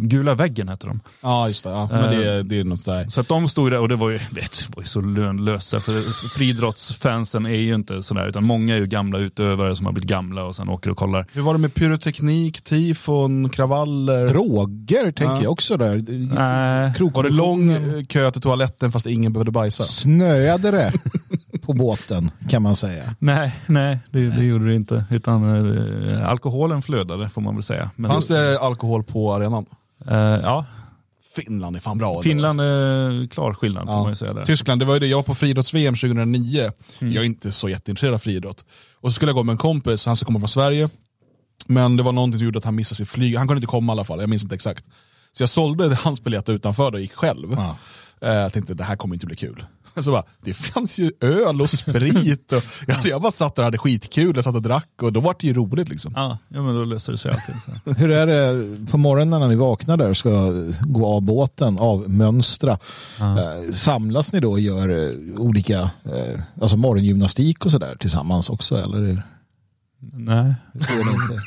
gula 0.02 0.36
väggen 0.36 0.70
heter 0.70 0.88
de. 0.88 1.00
ja, 1.22 1.48
just 1.48 1.64
det. 1.64 1.70
Ja. 1.70 1.90
Men 1.92 2.10
det, 2.20 2.30
är- 2.30 2.44
det 2.44 2.60
är 2.60 2.64
något 2.64 2.86
där. 2.86 3.10
Så 3.10 3.22
att 3.22 3.28
de 3.28 3.48
stod 3.48 3.72
där 3.72 3.80
och 3.80 3.90
det 3.90 3.96
var 3.96 4.10
ju, 4.10 4.18
vet, 4.18 4.32
det 4.68 4.76
var 4.76 4.84
ju 4.84 4.88
så 4.88 5.02
lönlösa. 5.02 5.80
För 5.80 6.30
friidrottsfansen 6.38 7.46
är 7.46 7.50
ju 7.50 7.76
inte 7.76 8.04
sådär, 8.04 8.28
utan 8.28 8.44
många 8.44 8.76
är 8.76 8.80
ju 8.80 8.88
gamla 8.88 9.18
utövare 9.20 9.76
som 9.76 9.86
har 9.86 9.94
blivit 9.94 10.10
gamla 10.10 10.44
och 10.44 10.56
sen 10.56 10.70
åker 10.70 10.90
och 10.90 10.98
kollar. 10.98 11.28
Hur 11.34 11.42
var 11.42 11.54
det 11.54 11.60
med 11.60 11.74
pyroteknik, 11.74 12.62
tifon, 12.62 13.50
kravaller? 13.50 14.28
Droger 14.28 15.04
tänker 15.04 15.24
Ja. 15.36 15.44
jag 15.44 15.52
också 15.52 15.78
där. 15.78 15.98
Krok- 16.98 17.16
Var 17.16 17.24
det 17.24 17.30
lång 17.30 18.06
kö 18.06 18.32
till 18.32 18.42
toaletten 18.42 18.92
fast 18.92 19.06
ingen 19.06 19.34
behövde 19.34 19.52
bajsa? 19.52 19.84
Snöade 19.84 20.72
det 20.72 20.92
på 21.78 21.84
båten 21.84 22.32
kan 22.50 22.62
man 22.62 22.76
säga. 22.76 23.16
nej, 23.20 23.56
nej 23.68 24.00
det, 24.12 24.30
det 24.30 24.46
gjorde 24.46 24.66
det 24.66 24.76
inte. 24.76 25.06
Utan 25.12 25.44
eh, 26.10 26.30
alkoholen 26.30 26.82
flödade 26.82 27.30
får 27.30 27.42
man 27.42 27.56
väl 27.56 27.64
säga. 27.64 27.92
Men 27.96 28.12
Fanns 28.12 28.28
det 28.28 28.60
alkohol 28.60 29.04
på 29.04 29.34
arenan? 29.34 29.66
Eh, 30.10 30.18
ja, 30.18 30.66
Finland 31.36 31.76
är 31.76 31.80
fan 31.80 31.98
bra. 31.98 32.22
Finland 32.22 32.62
alltså. 32.62 32.64
är 33.24 33.28
klar 33.28 33.54
skillnad 33.54 33.86
får 33.86 33.94
Ja. 33.94 34.02
man 34.02 34.12
ju 34.12 34.16
säga 34.16 34.34
där. 34.34 34.46
Tyskland, 34.46 34.82
det 34.82 34.86
var 34.86 34.94
ju 34.94 35.00
det. 35.00 35.08
Jag 35.08 35.18
var 35.18 35.24
på 35.24 35.34
friidrotts-VM 35.36 35.96
2009. 35.96 36.72
Mm. 37.02 37.14
Jag 37.14 37.22
är 37.22 37.26
inte 37.26 37.52
så 37.52 37.70
jätteintresserad 37.70 38.14
av 38.14 38.18
friidrott. 38.18 38.66
Och 39.02 39.10
så 39.12 39.16
skulle 39.16 39.30
jag 39.30 39.36
gå 39.36 39.44
med 39.44 39.54
en 39.54 39.58
kompis, 39.58 40.06
han 40.06 40.16
ska 40.16 40.26
komma 40.26 40.40
från 40.40 40.48
Sverige. 40.48 40.90
Men 41.68 41.98
det 41.98 42.04
var 42.04 42.12
någonting 42.12 42.38
som 42.40 42.46
gjorde 42.46 42.60
att 42.60 42.66
han 42.66 42.76
missade 42.76 42.96
sitt 42.98 43.10
flyg. 43.10 43.38
Han 43.38 43.48
kunde 43.48 43.58
inte 43.58 43.68
komma 43.68 43.92
i 43.92 43.94
alla 43.94 44.04
fall, 44.04 44.20
jag 44.20 44.30
minns 44.30 44.44
inte 44.44 44.56
exakt. 44.56 44.86
Så 45.32 45.42
jag 45.42 45.50
sålde 45.50 45.96
hans 45.96 46.24
biljett 46.24 46.50
utanför 46.50 46.92
och 46.94 47.00
gick 47.02 47.14
själv. 47.14 47.52
Ja. 47.58 47.76
Eh, 48.22 48.34
Jag 48.34 48.54
tänkte 48.54 48.74
det 48.74 48.84
här 48.84 48.96
kommer 48.96 49.16
inte 49.16 49.26
bli 49.26 49.36
kul. 49.36 49.66
Så 50.02 50.12
bara, 50.12 50.24
det 50.42 50.54
fanns 50.54 51.00
ju 51.00 51.12
öl 51.22 51.62
och 51.62 51.70
sprit. 51.70 52.52
Och, 52.52 52.64
alltså 52.94 53.10
jag 53.10 53.22
bara 53.22 53.32
satt 53.32 53.56
där 53.56 53.64
och 53.64 53.66
hade 53.66 53.78
skitkul, 53.78 54.36
jag 54.36 54.44
satt 54.44 54.56
och 54.56 54.62
drack 54.62 54.90
och 55.02 55.14
då 55.14 55.20
var 55.20 55.36
det 55.40 55.48
ju 55.48 55.54
roligt. 55.54 55.90
Liksom. 55.90 56.14
Ja, 56.16 56.38
ja, 56.48 56.62
men 56.62 56.76
då 56.76 56.86
löser 56.86 57.12
det 57.12 57.18
sig 57.18 57.32
alltid. 57.32 57.56
Så. 57.66 57.92
Hur 57.98 58.12
är 58.12 58.28
det 58.28 58.92
på 58.92 58.98
morgonen 58.98 59.40
när 59.40 59.48
ni 59.48 59.56
vaknar 59.56 59.98
där 59.98 60.10
och 60.10 60.18
ska 60.18 60.54
gå 60.82 61.08
av 61.08 61.22
båten, 61.22 61.80
avmönstra? 61.80 62.80
Eh, 63.20 63.74
samlas 63.74 64.34
ni 64.34 64.40
då 64.40 64.52
och 64.52 64.60
gör 64.60 64.90
eh, 64.90 65.42
olika 65.42 65.80
eh, 66.06 66.42
alltså 66.62 66.78
morgongymnastik 66.78 67.66
och 67.66 67.72
sådär 67.72 67.96
tillsammans 68.00 68.50
också? 68.50 68.78
Eller? 68.78 69.24
Nej. 70.14 70.54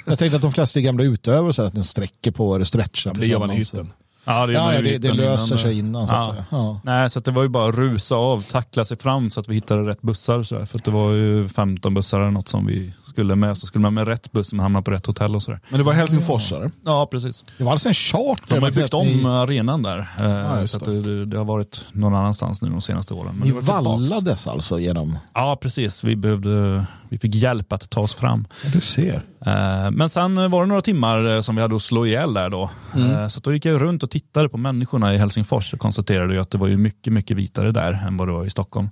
Jag 0.07 0.19
tänkte 0.19 0.37
att 0.37 0.43
de 0.43 0.53
flesta 0.53 0.81
är 0.81 0.83
gamla 0.83 1.05
utövare 1.05 1.53
så 1.53 1.63
att 1.63 1.75
ni 1.75 1.85
sträcker 1.85 2.31
på 2.31 2.57
er 2.57 2.61
och 2.61 2.67
stretchar 2.67 3.15
Det 3.15 3.27
gör 3.27 3.39
man 3.39 3.51
i 3.51 3.57
hytten. 3.57 3.93
Ja, 4.27 4.47
det, 4.47 4.53
Ja, 4.53 4.75
ja, 4.75 4.81
det, 4.83 4.99
det 4.99 5.13
löser 5.13 5.47
innan, 5.55 5.59
sig 5.59 5.79
innan 5.79 6.07
så 6.07 6.15
att 6.15 6.27
ja. 6.27 6.33
säga. 6.33 6.45
Ja. 6.51 6.81
Nej, 6.85 7.11
så 7.11 7.19
att 7.19 7.25
det 7.25 7.31
var 7.31 7.43
ju 7.43 7.49
bara 7.49 7.69
att 7.69 7.75
rusa 7.75 8.15
av, 8.15 8.41
tackla 8.43 8.85
sig 8.85 8.97
fram 8.99 9.31
så 9.31 9.41
att 9.41 9.49
vi 9.49 9.55
hittade 9.55 9.83
rätt 9.91 10.03
bussar. 10.03 10.43
Så 10.43 10.55
där. 10.59 10.67
För 10.67 10.79
att 10.79 10.85
det 10.85 10.91
var 10.91 11.11
ju 11.11 11.49
15 11.49 11.95
bussar 11.95 12.21
eller 12.21 12.31
något 12.31 12.49
som 12.49 12.67
vi 12.67 12.93
skulle 13.03 13.37
med. 13.37 13.59
Så 13.59 13.67
skulle 13.67 13.83
man 13.83 13.95
med 13.95 14.09
rätt 14.09 14.33
buss 14.33 14.53
men 14.53 14.61
hamna 14.61 14.83
på 14.83 14.91
rätt 14.91 15.07
hotell 15.07 15.35
och 15.37 15.43
sådär. 15.43 15.61
Men 15.69 15.79
det 15.79 15.85
var 15.85 15.93
Helsingfors 15.93 16.53
eller? 16.53 16.71
Ja, 16.85 17.07
precis. 17.11 17.45
Det 17.59 17.65
var 17.65 17.73
alltså 17.73 17.89
en 17.89 17.95
charter. 17.95 18.55
De 18.55 18.63
har 18.65 18.71
byggt 18.71 18.95
att 18.95 19.05
ni- 19.07 19.21
om 19.25 19.27
arenan 19.27 19.83
där. 19.83 19.99
eh, 20.21 20.31
Ja, 20.31 20.67
så 20.67 20.77
att 20.77 20.85
det, 20.85 21.25
det, 21.25 21.39
har 21.39 21.45
varit 21.45 21.85
någon 21.93 22.15
annanstans 22.15 22.63
nu 22.63 22.69
de 22.69 22.81
senaste 22.81 23.15
åren. 23.15 23.35
Men 23.39 23.49
Ni 23.49 23.55
vallades 23.61 24.47
alltså 24.47 24.79
genom... 24.79 25.19
Ja, 25.35 25.59
precis. 25.61 26.05
Vi, 26.05 26.17
behövde, 26.17 26.85
vi 27.11 27.19
fick 27.19 27.35
hjälp 27.35 27.73
att 27.73 27.91
ta 27.91 28.01
oss 28.01 28.15
fram. 28.15 28.47
Ja, 28.65 28.71
du 28.73 28.81
ser. 28.81 29.15
Eh, 29.47 29.91
Men 29.91 30.09
sen 30.09 30.51
var 30.51 30.61
det 30.63 30.67
några 30.69 30.83
timmar 30.83 31.35
eh, 31.35 31.41
som 31.41 31.57
vi 31.57 31.63
hade 31.63 31.77
att 31.77 31.83
slå 31.83 32.07
ihjäl 32.07 32.35
där 32.35 32.51
då. 32.51 32.71
Eh, 32.97 33.29
Så 33.29 33.41
då 33.41 33.53
gick 33.53 33.65
jag 33.65 33.81
runt 33.83 34.03
och 34.03 34.11
tittade 34.11 34.49
på 34.49 34.57
människorna 34.59 35.15
i 35.15 35.19
Helsingfors 35.19 35.73
och 35.75 35.79
konstaterade 35.81 36.41
att 36.41 36.51
det 36.51 36.59
var 36.59 36.67
ju 36.69 36.77
mycket, 36.77 37.13
mycket 37.13 37.37
vitare 37.37 37.71
där 37.73 37.93
än 38.07 38.17
vad 38.17 38.29
det 38.29 38.33
var 38.33 38.45
i 38.45 38.51
Stockholm. 38.51 38.89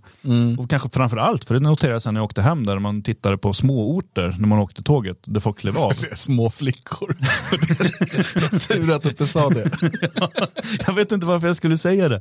Och 0.59 0.71
kanske 0.71 0.88
framför 0.88 1.16
allt, 1.16 1.44
för 1.44 1.54
det 1.54 1.61
noterade 1.61 1.94
jag 1.94 2.02
sen 2.02 2.14
när 2.14 2.21
jag 2.21 2.25
åkte 2.25 2.42
hem 2.42 2.66
där 2.66 2.78
man 2.78 3.02
tittade 3.02 3.38
på 3.38 3.52
småorter 3.54 4.37
när 4.38 4.49
man 4.49 4.59
åkte 4.59 4.83
tåget 4.83 5.18
där 5.25 5.40
folk 5.40 5.59
klev 5.59 5.78
av. 5.78 5.92
Små 6.14 6.50
flickor. 6.50 7.16
Tur 8.68 8.92
att 8.94 9.02
du 9.02 9.09
inte 9.09 9.26
sa 9.26 9.49
det. 9.49 9.71
jag 10.87 10.94
vet 10.94 11.12
inte 11.12 11.26
varför 11.26 11.47
jag 11.47 11.56
skulle 11.56 11.78
säga 11.78 12.09
det. 12.09 12.21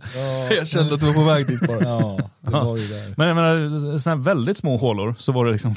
Jag 0.58 0.68
kände 0.68 0.94
att 0.94 1.00
du 1.00 1.06
var 1.06 1.14
på 1.14 1.24
väg 1.24 1.48
dit 1.48 1.68
bara. 1.68 1.84
Ja, 1.84 2.18
det 2.52 2.52
var 2.52 2.78
ju 2.78 2.88
där. 2.88 3.14
Men 3.18 3.28
jag 3.28 3.36
menar, 3.36 3.98
såna 3.98 4.16
här 4.16 4.24
väldigt 4.24 4.58
små 4.58 4.78
hålor 4.78 5.16
så 5.20 5.32
var 5.32 5.46
det 5.46 5.52
liksom 5.52 5.76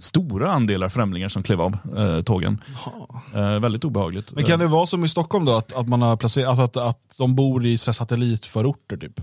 stora 0.00 0.52
andelar 0.52 0.88
främlingar 0.88 1.28
som 1.28 1.42
klev 1.42 1.60
av 1.60 1.76
eh, 1.96 2.22
tågen. 2.22 2.60
Eh, 3.34 3.60
väldigt 3.60 3.84
obehagligt. 3.84 4.34
Men 4.34 4.44
kan 4.44 4.58
det 4.58 4.66
vara 4.66 4.86
som 4.86 5.04
i 5.04 5.08
Stockholm 5.08 5.44
då, 5.44 5.56
att, 5.56 5.72
att 5.72 5.88
man 5.88 6.02
har 6.02 6.16
placerat, 6.16 6.48
alltså 6.48 6.62
att, 6.62 6.76
att 6.76 7.14
de 7.18 7.34
bor 7.34 7.66
i 7.66 7.78
så 7.78 7.90
här, 7.90 7.94
satellitförorter 7.94 8.96
typ? 8.96 9.18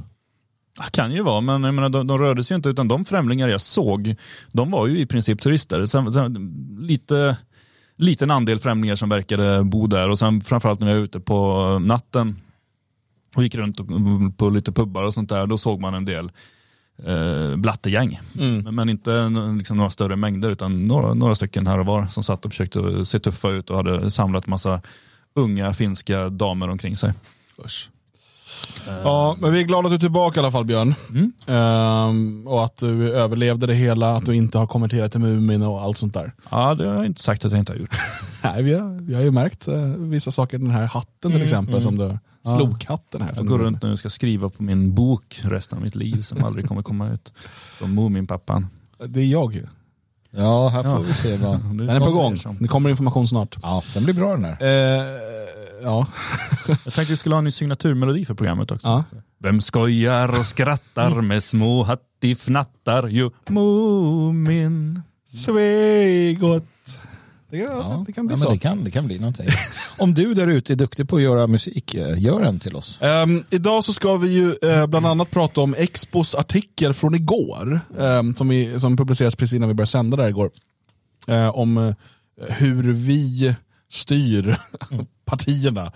Eh, 0.79 0.85
kan 0.91 1.11
ju 1.11 1.21
vara, 1.21 1.41
men 1.41 1.63
jag 1.63 1.73
menar, 1.73 1.89
de, 1.89 2.07
de 2.07 2.17
rörde 2.17 2.43
sig 2.43 2.55
inte 2.55 2.69
utan 2.69 2.87
de 2.87 3.05
främlingar 3.05 3.47
jag 3.47 3.61
såg, 3.61 4.15
de 4.51 4.71
var 4.71 4.87
ju 4.87 4.99
i 4.99 5.05
princip 5.05 5.41
turister. 5.41 5.85
Sen, 5.85 6.13
sen, 6.13 6.53
lite 6.79 7.37
liten 7.95 8.31
andel 8.31 8.59
främlingar 8.59 8.95
som 8.95 9.09
verkade 9.09 9.63
bo 9.63 9.87
där 9.87 10.09
och 10.09 10.19
sen 10.19 10.41
framförallt 10.41 10.79
när 10.79 10.87
vi 10.87 10.93
var 10.93 11.03
ute 11.03 11.19
på 11.19 11.79
natten 11.79 12.39
och 13.35 13.43
gick 13.43 13.55
runt 13.55 13.77
på 14.37 14.49
lite 14.49 14.71
pubbar 14.71 15.03
och 15.03 15.13
sånt 15.13 15.29
där, 15.29 15.47
då 15.47 15.57
såg 15.57 15.79
man 15.79 15.93
en 15.93 16.05
del 16.05 16.31
eh, 17.05 17.55
blattegäng. 17.55 18.19
Men, 18.33 18.75
men 18.75 18.89
inte 18.89 19.29
liksom, 19.57 19.77
några 19.77 19.89
större 19.89 20.15
mängder 20.15 20.49
utan 20.49 20.87
några, 20.87 21.13
några 21.13 21.35
stycken 21.35 21.67
här 21.67 21.79
och 21.79 21.85
var 21.85 22.07
som 22.07 22.23
satt 22.23 22.45
och 22.45 22.51
försökte 22.51 23.05
se 23.05 23.19
tuffa 23.19 23.49
ut 23.49 23.69
och 23.69 23.77
hade 23.77 24.11
samlat 24.11 24.47
massa 24.47 24.81
unga 25.33 25.73
finska 25.73 26.29
damer 26.29 26.69
omkring 26.69 26.95
sig. 26.95 27.13
Usch. 27.65 27.89
Ja, 29.03 29.37
men 29.39 29.53
vi 29.53 29.59
är 29.61 29.63
glada 29.63 29.85
att 29.85 29.91
du 29.91 29.95
är 29.95 29.99
tillbaka 29.99 30.39
i 30.39 30.43
alla 30.43 30.51
fall 30.51 30.65
Björn. 30.65 30.95
Ehm, 31.47 32.47
och 32.47 32.65
att 32.65 32.77
du 32.77 33.13
överlevde 33.13 33.67
det 33.67 33.73
hela, 33.73 34.15
att 34.15 34.25
du 34.25 34.35
inte 34.35 34.57
har 34.57 34.67
konverterat 34.67 35.11
till 35.11 35.21
Mumin 35.21 35.63
och 35.63 35.81
allt 35.81 35.97
sånt 35.97 36.13
där. 36.13 36.33
Ja, 36.51 36.75
det 36.75 36.87
har 36.87 36.95
jag 36.95 37.05
inte 37.05 37.21
sagt 37.21 37.45
att 37.45 37.51
jag 37.51 37.59
inte 37.59 37.71
har 37.73 37.77
gjort. 37.79 37.95
Nej, 38.43 38.63
vi, 38.63 38.73
har, 38.73 39.01
vi 39.01 39.13
har 39.15 39.21
ju 39.21 39.31
märkt 39.31 39.67
eh, 39.67 39.83
vissa 39.97 40.31
saker, 40.31 40.57
den 40.57 40.71
här 40.71 40.85
hatten 40.85 41.31
till 41.31 41.41
exempel, 41.43 41.81
som 41.81 41.97
du, 41.97 42.17
slokhatten 42.49 43.21
här. 43.21 43.29
Jag 43.29 43.37
Som 43.37 43.47
går 43.47 43.57
du, 43.59 43.63
runt 43.65 43.83
nu 43.83 43.91
och 43.91 43.99
ska 43.99 44.09
skriva 44.09 44.49
på 44.49 44.63
min 44.63 44.95
bok 44.95 45.41
resten 45.43 45.77
av 45.77 45.83
mitt 45.83 45.95
liv 45.95 46.21
som 46.21 46.43
aldrig 46.45 46.67
kommer 46.67 46.81
komma 46.81 47.09
ut. 47.09 47.33
Som 47.79 47.95
Muminpappan. 47.95 48.67
Det 49.07 49.19
är 49.19 49.25
jag 49.27 49.53
ju. 49.53 49.67
Ja, 50.33 50.67
här 50.69 50.83
får 50.83 50.91
Ja. 50.91 50.97
vi 50.99 51.13
se 51.13 51.37
vad... 51.37 51.59
Den 51.77 51.89
är 51.89 51.99
på 51.99 52.11
gång, 52.11 52.37
det 52.59 52.67
kommer 52.67 52.89
information 52.89 53.27
snart. 53.27 53.57
Ja, 53.61 53.83
den 53.93 54.03
blir 54.03 54.13
bra 54.13 54.31
den 54.31 54.45
här. 54.45 54.51
Eh, 54.51 55.05
ja. 55.83 56.07
Jag 56.67 56.93
tänkte 56.93 57.13
vi 57.13 57.17
skulle 57.17 57.35
ha 57.35 57.37
en 57.37 57.43
ny 57.43 57.51
signaturmelodi 57.51 58.25
för 58.25 58.33
programmet 58.33 58.71
också. 58.71 58.87
Ja. 58.87 59.03
Vem 59.39 59.61
skojar 59.61 60.39
och 60.39 60.45
skrattar 60.45 61.21
med 61.21 61.43
små 61.43 61.83
hattifnattar? 61.83 63.07
Jo, 63.07 63.31
Mumin. 63.49 65.01
Svegot. 65.27 66.63
Det, 67.51 67.57
ja, 67.57 67.65
Ja, 67.65 68.03
det 68.07 68.13
kan 68.13 68.27
bli 68.27 68.33
ja, 68.33 68.37
så. 68.37 68.47
men 68.47 68.55
det, 68.55 68.61
kan, 68.61 68.83
det 68.83 68.91
kan 68.91 69.07
bli 69.07 69.19
någonting. 69.19 69.47
Om 69.97 70.13
du 70.13 70.33
där 70.33 70.47
ute 70.47 70.73
är 70.73 70.75
duktig 70.75 71.09
på 71.09 71.15
att 71.15 71.21
göra 71.21 71.47
musik, 71.47 71.93
eh, 71.95 72.21
gör 72.21 72.41
en 72.41 72.59
till 72.59 72.75
oss. 72.75 73.01
Ehm, 73.01 73.43
idag 73.49 73.83
så 73.83 73.93
ska 73.93 74.17
vi 74.17 74.27
ju 74.27 74.55
eh, 74.61 74.87
bland 74.87 75.05
annat 75.05 75.31
prata 75.31 75.61
om 75.61 75.75
Expos 75.77 76.35
artikel 76.35 76.93
från 76.93 77.15
igår, 77.15 77.79
ehm, 77.99 78.35
som, 78.35 78.47
vi, 78.47 78.79
som 78.79 78.97
publicerades 78.97 79.35
precis 79.35 79.55
innan 79.55 79.69
vi 79.69 79.75
började 79.75 79.91
sända 79.91 80.17
där 80.17 80.29
igår. 80.29 80.51
Eh, 81.27 81.57
om 81.57 81.77
eh, 81.77 81.93
hur 82.49 82.93
vi 82.93 83.55
styr 83.91 84.57
partierna. 85.31 85.91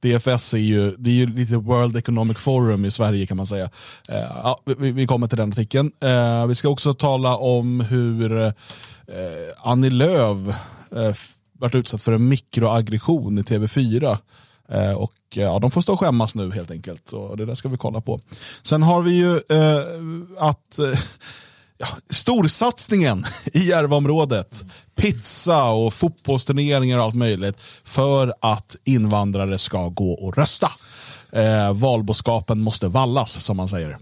DFS 0.00 0.54
är 0.54 0.58
ju, 0.58 0.94
det 0.98 1.10
är 1.10 1.14
ju 1.14 1.26
lite 1.26 1.56
World 1.56 1.96
Economic 1.96 2.38
Forum 2.38 2.84
i 2.84 2.90
Sverige 2.90 3.26
kan 3.26 3.36
man 3.36 3.46
säga. 3.46 3.70
Eh, 4.08 4.16
ja, 4.18 4.58
vi, 4.78 4.92
vi 4.92 5.06
kommer 5.06 5.26
till 5.26 5.38
den 5.38 5.52
artikeln. 5.52 5.92
Eh, 6.00 6.46
vi 6.46 6.54
ska 6.54 6.68
också 6.68 6.94
tala 6.94 7.36
om 7.36 7.80
hur 7.80 8.42
eh, 8.42 8.52
Annie 9.62 9.90
Lööf 9.90 11.36
varit 11.58 11.74
utsatt 11.74 12.02
för 12.02 12.12
en 12.12 12.28
mikroaggression 12.28 13.38
i 13.38 13.42
TV4. 13.42 14.18
Eh, 14.68 14.92
och 14.92 15.12
ja, 15.34 15.58
de 15.58 15.70
får 15.70 15.80
stå 15.80 15.92
och 15.92 16.00
skämmas 16.00 16.34
nu 16.34 16.52
helt 16.52 16.70
enkelt. 16.70 17.12
Och 17.12 17.36
det 17.36 17.46
där 17.46 17.54
ska 17.54 17.68
vi 17.68 17.76
kolla 17.76 18.00
på. 18.00 18.20
Sen 18.62 18.82
har 18.82 19.02
vi 19.02 19.14
ju 19.14 19.36
eh, 19.36 19.80
att 20.38 20.78
eh, 20.78 20.98
ja, 21.78 21.86
storsatsningen 22.10 23.24
i 23.52 23.58
Järvaområdet. 23.68 24.64
Pizza 24.96 25.64
och 25.64 25.94
fotbollsturneringar 25.94 26.98
och 26.98 27.04
allt 27.04 27.14
möjligt. 27.14 27.56
För 27.84 28.34
att 28.40 28.76
invandrare 28.84 29.58
ska 29.58 29.88
gå 29.88 30.12
och 30.12 30.36
rösta. 30.36 30.70
Eh, 31.32 31.72
valboskapen 31.72 32.60
måste 32.60 32.88
vallas 32.88 33.44
som 33.44 33.56
man 33.56 33.68
säger. 33.68 33.98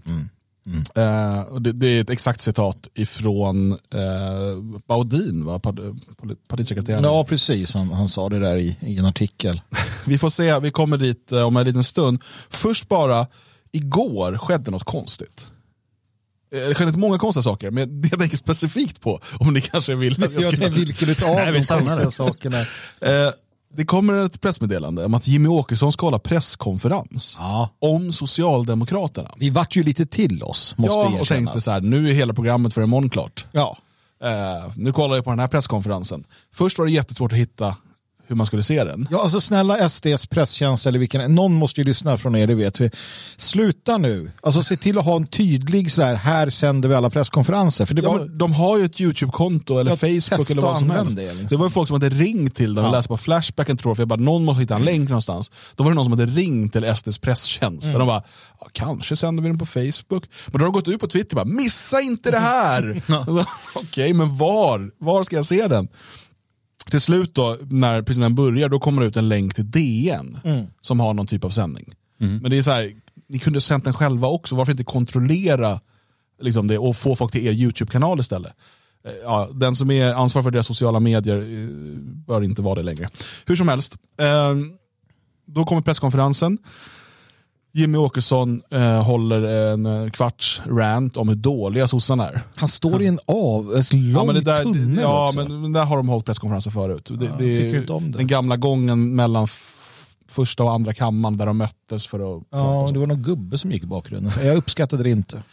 Eh, 0.95 1.39
och 1.41 1.61
det, 1.61 1.71
det 1.71 1.87
är 1.87 2.01
ett 2.01 2.09
exakt 2.09 2.41
citat 2.41 2.87
ifrån 2.93 3.71
eh, 3.71 4.79
Baudin, 4.87 5.45
va? 5.45 5.59
Part- 5.59 5.79
partisekreteraren. 6.47 7.03
Ja, 7.03 7.23
precis. 7.23 7.73
Han, 7.73 7.91
han 7.91 8.09
sa 8.09 8.29
det 8.29 8.39
där 8.39 8.55
i, 8.55 8.77
i 8.81 8.97
en 8.97 9.05
artikel. 9.05 9.61
Vi 10.05 10.17
får 10.17 10.29
se, 10.29 10.59
vi 10.59 10.71
kommer 10.71 10.97
dit 10.97 11.31
eh, 11.31 11.41
om 11.41 11.57
en 11.57 11.65
liten 11.65 11.83
stund. 11.83 12.21
Först 12.49 12.87
bara, 12.87 13.27
igår 13.71 14.37
skedde 14.37 14.71
något 14.71 14.83
konstigt. 14.83 15.47
Eh, 16.63 16.67
Det 16.67 16.73
inte 16.87 16.99
många 16.99 17.17
konstiga 17.17 17.41
saker, 17.43 17.71
men 17.71 18.01
det 18.01 18.07
jag 18.11 18.19
tänker 18.19 18.37
specifikt 18.37 19.01
på, 19.01 19.19
om 19.39 19.53
ni 19.53 19.61
kanske 19.61 19.95
vill 19.95 20.23
att 20.23 20.33
jag 20.33 20.41
Jag 20.43 20.53
ska... 20.53 20.61
tänkte, 20.61 20.79
vilken 20.79 21.09
utav 21.09 21.35
Nej, 21.35 21.45
de 21.53 21.65
konstiga 21.65 22.11
sakerna? 22.11 22.57
Eh, 23.01 23.31
det 23.77 23.85
kommer 23.85 24.25
ett 24.25 24.41
pressmeddelande 24.41 25.05
om 25.05 25.13
att 25.13 25.27
Jimmy 25.27 25.47
Åkesson 25.49 25.91
ska 25.91 26.05
hålla 26.05 26.19
presskonferens 26.19 27.35
Ja. 27.39 27.69
om 27.81 28.11
Socialdemokraterna. 28.13 29.31
Vi 29.37 29.49
vart 29.49 29.75
ju 29.75 29.83
lite 29.83 30.05
till 30.05 30.43
oss, 30.43 30.75
måste 30.77 30.99
ja, 30.99 31.05
och 31.05 31.11
erkännas. 31.11 31.27
tänkte 31.27 31.61
så 31.61 31.71
här, 31.71 31.81
nu 31.81 32.09
är 32.09 32.13
hela 32.13 32.33
programmet 32.33 32.73
för 32.73 32.83
imorgon 32.83 33.09
klart. 33.09 33.45
Ja. 33.51 33.77
Eh, 34.23 34.71
nu 34.75 34.91
kollar 34.91 35.15
jag 35.15 35.23
på 35.23 35.29
den 35.31 35.39
här 35.39 35.47
presskonferensen. 35.47 36.23
Först 36.53 36.77
var 36.77 36.85
det 36.85 36.91
jättesvårt 36.91 37.31
att 37.33 37.37
hitta 37.39 37.75
hur 38.27 38.35
man 38.35 38.45
skulle 38.45 38.63
se 38.63 38.83
den. 38.83 39.07
Ja, 39.11 39.21
alltså 39.21 39.41
snälla 39.41 39.89
SDs 39.89 40.25
presstjänst 40.27 40.85
eller 40.87 40.99
vilken, 40.99 41.35
någon 41.35 41.53
måste 41.53 41.81
ju 41.81 41.85
lyssna 41.85 42.17
från 42.17 42.35
er, 42.35 42.47
det 42.47 42.55
vet 42.55 42.79
vi. 42.81 42.91
Sluta 43.37 43.97
nu, 43.97 44.31
alltså 44.41 44.63
se 44.63 44.77
till 44.77 44.97
att 44.97 45.05
ha 45.05 45.15
en 45.15 45.27
tydlig 45.27 45.91
så 45.91 46.01
här, 46.03 46.15
här 46.15 46.49
sänder 46.49 46.89
vi 46.89 46.95
alla 46.95 47.09
presskonferenser. 47.09 47.85
För 47.85 47.93
det 47.93 48.01
Ja, 48.01 48.11
var, 48.11 48.25
de 48.25 48.53
har 48.53 48.77
ju 48.77 48.85
ett 48.85 49.01
YouTube-konto 49.01 49.77
eller 49.79 49.91
Ja, 49.91 49.97
Facebook 49.97 50.49
eller 50.49 50.61
vad 50.61 50.77
som 50.77 50.89
helst. 50.89 51.15
det, 51.15 51.21
liksom. 51.23 51.47
Det 51.47 51.55
var 51.57 51.65
ju 51.65 51.69
folk 51.71 51.87
som 51.87 52.01
hade 52.01 52.09
ringt 52.15 52.55
till 52.55 52.73
dem, 52.75 52.85
Ja. 52.85 52.91
läste 52.91 53.07
på 53.07 53.17
Flashbacken 53.17 53.77
tror 53.77 53.89
jag, 53.89 53.97
för 53.97 54.01
jag 54.01 54.07
bara, 54.07 54.19
någon 54.19 54.45
måste 54.45 54.61
hitta 54.61 54.75
en 54.75 54.85
länk 54.85 55.09
någonstans. 55.09 55.51
Då 55.75 55.83
var 55.83 55.91
det 55.91 55.95
någon 55.95 56.05
som 56.05 56.11
hade 56.19 56.25
ringt 56.25 56.73
till 56.73 56.95
SDs 56.95 57.17
presstjänst. 57.19 57.83
Mm. 57.83 57.95
Och 57.95 57.99
de 57.99 58.07
bara, 58.07 58.23
ja, 58.59 58.67
kanske 58.71 59.15
sänder 59.15 59.43
vi 59.43 59.49
den 59.49 59.57
på 59.59 59.65
Facebook. 59.65 60.23
Men 60.47 60.51
då 60.51 60.57
har 60.59 60.65
de 60.65 60.71
gått 60.71 60.87
ut 60.87 60.99
på 60.99 61.07
Twitter 61.07 61.37
och 61.39 61.45
bara, 61.47 61.55
missa 61.55 62.01
inte 62.01 62.31
det 62.31 62.39
här! 62.39 63.01
Okej, 63.75 64.13
men 64.13 64.37
var? 64.37 64.91
Var 64.99 65.23
ska 65.23 65.35
jag 65.35 65.45
se 65.45 65.67
den? 65.67 65.87
Till 66.89 67.01
slut 67.01 67.35
då, 67.35 67.57
när 67.69 68.01
precis 68.01 68.29
börjar, 68.29 68.69
då 68.69 68.79
kommer 68.79 69.01
det 69.01 69.07
ut 69.07 69.17
en 69.17 69.29
länk 69.29 69.53
till 69.55 69.71
DN 69.71 70.39
Mm. 70.43 70.65
som 70.81 70.99
har 70.99 71.13
någon 71.13 71.27
typ 71.27 71.43
av 71.43 71.49
sändning. 71.49 71.93
Men 72.17 72.51
det 72.51 72.57
är 72.57 72.61
så 72.61 72.71
här, 72.71 72.93
ni 73.29 73.39
kunde 73.39 73.57
ha 73.57 73.61
sänt 73.61 73.83
den 73.83 73.93
själva 73.93 74.27
också, 74.27 74.55
varför 74.55 74.71
inte 74.71 74.83
kontrollera 74.83 75.79
liksom 76.41 76.67
det, 76.67 76.77
och 76.77 76.95
få 76.97 77.15
folk 77.15 77.31
till 77.31 77.47
er 77.47 77.51
YouTube-kanal 77.51 78.19
istället? 78.19 78.53
Eh, 79.07 79.11
Ja, 79.23 79.49
den 79.53 79.75
som 79.75 79.91
är 79.91 80.13
ansvarig 80.13 80.43
för 80.43 80.51
deras 80.51 80.67
sociala 80.67 80.99
medier 80.99 81.37
eh, 81.37 81.69
bör 82.27 82.43
inte 82.43 82.61
vara 82.61 82.75
det 82.75 82.83
längre. 82.83 83.07
Hur 83.45 83.55
som 83.55 83.67
helst, 83.67 83.95
eh, 84.19 84.55
då 85.45 85.63
kommer 85.63 85.81
presskonferensen. 85.81 86.57
Jimmy 87.75 87.97
Åkesson 87.97 88.61
eh, 88.71 89.03
håller 89.03 89.41
en 89.41 89.85
eh, 89.85 90.09
kvarts 90.09 90.61
rant 90.65 91.17
om 91.17 91.29
hur 91.29 91.35
dåliga 91.35 91.87
sossarna 91.87 92.29
är. 92.29 92.41
han 92.55 92.69
står 92.69 93.01
i 93.01 93.07
en 93.07 93.19
av, 93.25 93.75
ett 93.75 93.93
lång 93.93 94.11
Ja, 94.11 94.23
men 94.23 94.35
det 94.35 94.41
där, 94.41 94.63
tunnel 94.63 94.99
ja, 95.01 95.27
också. 95.27 95.39
men, 95.39 95.61
men 95.61 95.73
där 95.73 95.85
har 95.85 95.97
de 95.97 96.09
hållit 96.09 96.25
presskonferenser 96.25 96.71
förut. 96.71 97.11
Det, 97.19 97.25
jag 97.25 97.37
det, 97.37 97.89
om 97.89 98.11
det. 98.11 98.17
Den 98.17 98.27
gamla 98.27 98.57
gången 98.57 99.15
mellan 99.15 99.47
första 100.27 100.63
och 100.63 100.71
andra 100.71 100.93
kammaren 100.93 101.37
där 101.37 101.45
de 101.45 101.57
möttes 101.57 102.07
för 102.07 102.37
att 102.37 102.43
Ja, 102.49 102.89
det 102.93 102.99
var 102.99 103.07
någon 103.07 103.23
gubbe 103.23 103.57
som 103.57 103.71
gick 103.71 103.83
i 103.83 103.87
bakgrunden. 103.87 104.31
Jag 104.45 104.57
uppskattade 104.57 105.03
det 105.03 105.09
inte. 105.09 105.43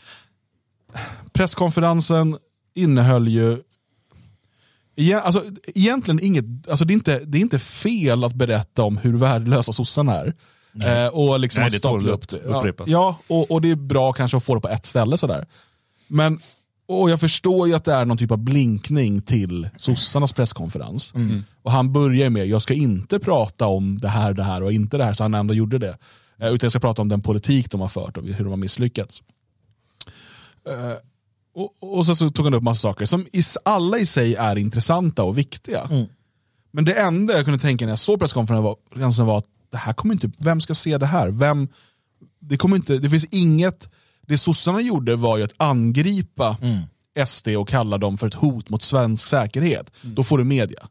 presskonferensen 1.32 2.36
innehöll 2.74 3.28
ju 3.28 3.62
Alltså, 5.22 5.44
egentligen 5.74 6.20
inget, 6.20 6.68
alltså 6.68 6.84
det, 6.84 6.92
är 6.92 6.94
inte, 6.94 7.18
det 7.18 7.38
är 7.38 7.42
inte 7.42 7.58
fel 7.58 8.24
att 8.24 8.34
berätta 8.34 8.82
om 8.82 8.96
hur 8.96 9.16
värdelösa 9.16 9.72
sossarna 9.72 10.14
är. 10.14 10.34
Eh, 10.80 11.06
och 11.06 11.40
liksom 11.40 11.60
Nej, 11.60 11.66
att 11.66 11.72
det 11.72 11.78
stapla 11.78 12.00
tål 12.00 12.08
upp 12.08 12.28
det. 12.28 12.38
upprepas. 12.38 12.88
Ja, 12.88 13.18
och, 13.26 13.50
och 13.50 13.60
det 13.60 13.70
är 13.70 13.76
bra 13.76 14.12
kanske 14.12 14.36
att 14.36 14.44
få 14.44 14.54
det 14.54 14.60
på 14.60 14.68
ett 14.68 14.86
ställe 14.86 15.18
sådär. 15.18 15.46
Men, 16.08 16.38
och 16.88 17.10
jag 17.10 17.20
förstår 17.20 17.68
ju 17.68 17.74
att 17.74 17.84
det 17.84 17.92
är 17.92 18.04
någon 18.04 18.16
typ 18.16 18.30
av 18.30 18.38
blinkning 18.38 19.22
till 19.22 19.68
sossarnas 19.76 20.32
presskonferens. 20.32 21.12
Och 21.62 21.72
han 21.72 21.92
börjar 21.92 22.30
med, 22.30 22.46
jag 22.46 22.62
ska 22.62 22.74
inte 22.74 23.18
prata 23.18 23.66
om 23.66 23.98
det 23.98 24.08
här, 24.08 24.32
det 24.32 24.42
här 24.42 24.62
och 24.62 24.72
inte 24.72 24.98
det 24.98 25.04
här, 25.04 25.12
så 25.12 25.24
han 25.24 25.34
ändå 25.34 25.54
gjorde 25.54 25.78
det. 25.78 25.98
Eh, 26.38 26.48
utan 26.48 26.66
jag 26.66 26.72
ska 26.72 26.80
prata 26.80 27.02
om 27.02 27.08
den 27.08 27.22
politik 27.22 27.70
de 27.70 27.80
har 27.80 27.88
fört 27.88 28.16
och 28.16 28.24
hur 28.24 28.44
de 28.44 28.50
har 28.50 28.56
misslyckats. 28.56 29.22
Eh, 30.68 30.94
och, 31.54 31.96
och 31.98 32.06
så, 32.06 32.14
så 32.14 32.30
tog 32.30 32.46
han 32.46 32.54
upp 32.54 32.62
massa 32.62 32.80
saker 32.80 33.06
som 33.06 33.26
i, 33.32 33.42
alla 33.64 33.98
i 33.98 34.06
sig 34.06 34.34
är 34.34 34.56
intressanta 34.58 35.22
och 35.22 35.38
viktiga. 35.38 35.88
Men 36.70 36.84
det 36.84 36.94
enda 36.94 37.34
jag 37.34 37.44
kunde 37.44 37.60
tänka 37.60 37.84
när 37.84 37.92
jag 37.92 37.98
såg 37.98 38.18
presskonferensen 38.18 39.26
var 39.26 39.38
att 39.38 39.44
det 39.72 39.78
här 39.78 39.92
kommer 39.92 40.14
inte, 40.14 40.30
vem 40.38 40.60
ska 40.60 40.74
se 40.74 40.98
det 40.98 41.06
här? 41.06 41.28
Vem, 41.28 41.68
det, 42.40 42.56
kommer 42.56 42.76
inte, 42.76 42.98
det 42.98 43.10
finns 43.10 43.24
inget, 43.24 43.88
det 44.26 44.38
sossarna 44.38 44.80
gjorde 44.80 45.16
var 45.16 45.36
ju 45.38 45.44
att 45.44 45.54
angripa 45.56 46.56
SD 47.26 47.48
och 47.48 47.68
kalla 47.68 47.98
dem 47.98 48.18
för 48.18 48.26
ett 48.26 48.34
hot 48.34 48.70
mot 48.70 48.82
svensk 48.82 49.28
säkerhet. 49.28 49.90
Då 50.02 50.24
får 50.24 50.38
du 50.38 50.44
media. 50.44 50.88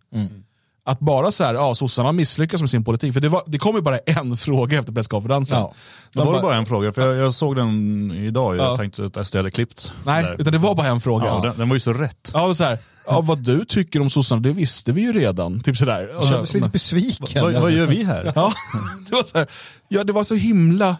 Att 0.85 0.99
bara 0.99 1.31
så 1.31 1.43
här, 1.43 1.53
ja 1.53 1.75
sossarna 1.75 2.07
har 2.07 2.13
misslyckats 2.13 2.61
med 2.61 2.69
sin 2.69 2.83
politik. 2.83 3.13
För 3.13 3.19
det, 3.21 3.29
var, 3.29 3.43
det 3.45 3.57
kom 3.59 3.75
ju 3.75 3.81
bara 3.81 3.97
en 3.97 4.37
fråga 4.37 4.79
efter 4.79 4.93
presskonferensen. 4.93 5.57
Ja. 5.57 5.73
Det 6.13 6.19
De 6.19 6.25
var 6.25 6.25
det 6.25 6.31
bara- 6.31 6.41
bara 6.41 6.55
en 6.55 6.65
fråga, 6.65 6.91
för 6.93 7.01
jag, 7.15 7.25
jag 7.25 7.33
såg 7.33 7.55
den 7.55 8.11
idag. 8.11 8.55
Jag 8.55 8.65
Ja. 8.65 8.77
tänkte 8.77 9.05
att 9.05 9.27
SD 9.27 9.35
hade 9.35 9.51
klippt. 9.51 9.93
Nej, 10.05 10.23
där. 10.23 10.35
utan 10.41 10.51
det 10.53 10.57
var 10.59 10.75
bara 10.75 10.87
en 10.87 11.01
fråga. 11.01 11.25
ja, 11.25 11.41
den, 11.41 11.57
den 11.57 11.69
var 11.69 11.75
ju 11.75 11.79
så 11.79 11.93
rätt. 11.93 12.31
Ja, 12.33 12.45
och 12.47 12.57
så 12.57 12.63
här, 12.63 12.77
ja, 13.05 13.21
vad 13.21 13.37
du 13.43 13.65
tycker 13.65 14.01
om 14.01 14.09
sossarna, 14.09 14.41
det 14.41 14.51
visste 14.53 14.91
vi 14.91 15.01
ju 15.01 15.13
redan. 15.13 15.61
Typ 15.61 15.77
sådär. 15.77 16.09
Jag 16.13 16.25
kändes 16.27 16.53
lite 16.53 16.69
besviken. 16.69 17.43
Vad, 17.43 17.53
vad 17.53 17.71
gör 17.71 17.87
vi 17.87 18.03
här? 18.03 18.31
Ja, 18.35 18.53
det 19.09 19.15
var 19.15 19.23
så 19.23 19.37
här, 19.37 19.47
ja, 19.87 20.03
det 20.03 20.13
var 20.13 20.23
så 20.23 20.35
himla... 20.35 20.97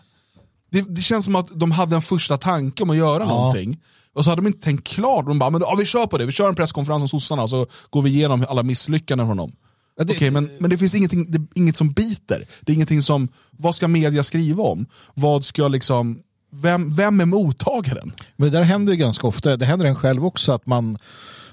Det, 0.72 0.82
det 0.82 1.02
känns 1.02 1.26
som 1.26 1.36
att 1.36 1.48
de 1.60 1.72
hade 1.72 1.96
en 1.96 2.02
första 2.02 2.38
tanke 2.38 2.84
om 2.84 2.90
att 2.90 2.98
göra 2.98 3.26
någonting. 3.26 3.80
Och 4.16 4.24
så 4.24 4.30
hade 4.30 4.42
de 4.42 4.48
inte 4.48 4.60
tänkt 4.66 4.88
klart. 4.88 5.26
De 5.26 5.40
bara, 5.40 5.50
men, 5.50 5.62
ja, 5.62 5.76
vi 5.80 5.86
kör 5.86 6.06
på 6.08 6.18
det, 6.18 6.26
vi 6.26 6.32
kör 6.32 6.50
en 6.50 6.56
presskonferens 6.56 7.02
om 7.14 7.20
sossarna 7.20 7.48
så 7.48 7.66
går 7.90 8.02
vi 8.02 8.10
igenom 8.10 8.46
alla 8.50 8.64
misslyckanden 8.64 9.28
från 9.28 9.38
dem. 9.38 9.52
Ja, 10.02 10.06
det- 10.06 10.14
Okej, 10.14 10.32
men, 10.32 10.50
men 10.60 10.70
det 10.70 10.78
finns 10.78 10.96
ingenting, 10.96 11.32
det, 11.32 11.42
inget 11.56 11.78
som 11.78 11.92
biter. 11.92 12.44
Det 12.62 12.72
är 12.72 12.74
ingenting 12.76 13.02
som, 13.02 13.28
vad 13.52 13.76
ska 13.76 13.88
media 13.88 14.24
skriva 14.24 14.64
om? 14.64 14.86
Vad 15.14 15.46
ska 15.46 15.68
liksom, 15.68 16.20
vem, 16.54 16.96
vem 16.96 17.20
är 17.20 17.26
mottagaren? 17.26 18.12
Men 18.36 18.52
det 18.52 18.58
där 18.58 18.64
händer 18.64 18.94
ju 18.94 19.00
ganska 19.00 19.28
ofta. 19.28 19.58
Det 19.58 19.66
händer 19.66 19.86
en 19.86 19.96
själv 19.96 20.26
också 20.26 20.52
att 20.52 20.68
man, 20.68 20.98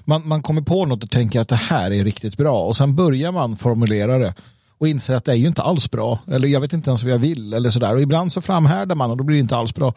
man, 0.05 0.27
man 0.27 0.41
kommer 0.41 0.61
på 0.61 0.85
något 0.85 1.03
och 1.03 1.09
tänker 1.09 1.39
att 1.39 1.47
det 1.47 1.55
här 1.55 1.91
är 1.91 2.03
riktigt 2.03 2.37
bra 2.37 2.61
och 2.63 2.77
sen 2.77 2.95
börjar 2.95 3.31
man 3.31 3.57
formulera 3.57 4.17
det 4.17 4.33
och 4.77 4.87
inser 4.87 5.13
att 5.13 5.25
det 5.25 5.31
är 5.31 5.35
ju 5.35 5.47
inte 5.47 5.61
alls 5.61 5.91
bra. 5.91 6.19
Eller 6.27 6.47
jag 6.47 6.61
vet 6.61 6.73
inte 6.73 6.89
ens 6.89 7.03
vad 7.03 7.11
jag 7.13 7.17
vill. 7.19 7.53
Eller 7.53 7.69
sådär. 7.69 7.93
Och 7.95 8.01
ibland 8.01 8.33
så 8.33 8.41
framhärdar 8.41 8.95
man 8.95 9.11
och 9.11 9.17
då 9.17 9.23
blir 9.23 9.35
det 9.37 9.41
inte 9.41 9.55
alls 9.57 9.75
bra. 9.75 9.93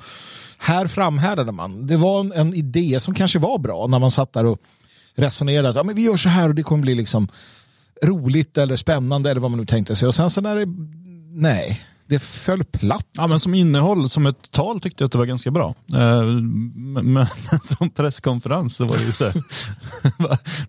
Här 0.59 0.87
framhärdade 0.87 1.52
man. 1.52 1.87
Det 1.87 1.97
var 1.97 2.21
en, 2.21 2.32
en 2.32 2.54
idé 2.54 3.00
som 3.00 3.14
kanske 3.14 3.38
var 3.38 3.59
bra 3.59 3.87
när 3.87 3.99
man 3.99 4.11
satt 4.11 4.32
där 4.32 4.44
och 4.47 4.59
resonerade. 5.14 5.68
att 5.68 5.76
Ja, 5.76 5.82
men 5.82 5.94
vi 5.94 6.02
gör 6.02 6.16
så 6.16 6.28
här 6.28 6.49
och 6.49 6.54
det 6.54 6.62
kommer 6.62 6.82
bli 6.82 6.94
liksom 6.94 7.28
roligt 8.04 8.59
eller 8.59 8.76
spännande 8.76 9.30
eller 9.30 9.40
vad 9.40 9.50
man 9.50 9.61
nu 9.61 9.66
tänkte 9.66 9.97
sig. 9.97 10.09
Och 10.09 10.14
sen 10.14 10.30
så 10.30 10.40
när 10.40 10.56
det, 10.56 10.66
nej, 11.32 11.80
det 12.12 12.18
föll 12.18 12.64
platt. 12.64 13.06
Ja, 13.12 13.26
men 13.26 13.40
som 13.40 13.54
innehåll, 13.54 14.09
som 14.09 14.26
ett 14.26 14.50
tal 14.50 14.80
tyckte 14.80 15.02
jag 15.02 15.06
att 15.06 15.12
det 15.12 15.18
var 15.18 15.25
ganska 15.25 15.50
bra. 15.50 15.75
Eh, 15.92 16.23
Men, 16.23 17.26
som 17.62 17.90
presskonferens 17.90 18.76
så 18.76 18.85
var 18.85 18.97
det 18.97 19.04
ju 19.04 19.12
så 19.12 19.25
här, 19.25 19.42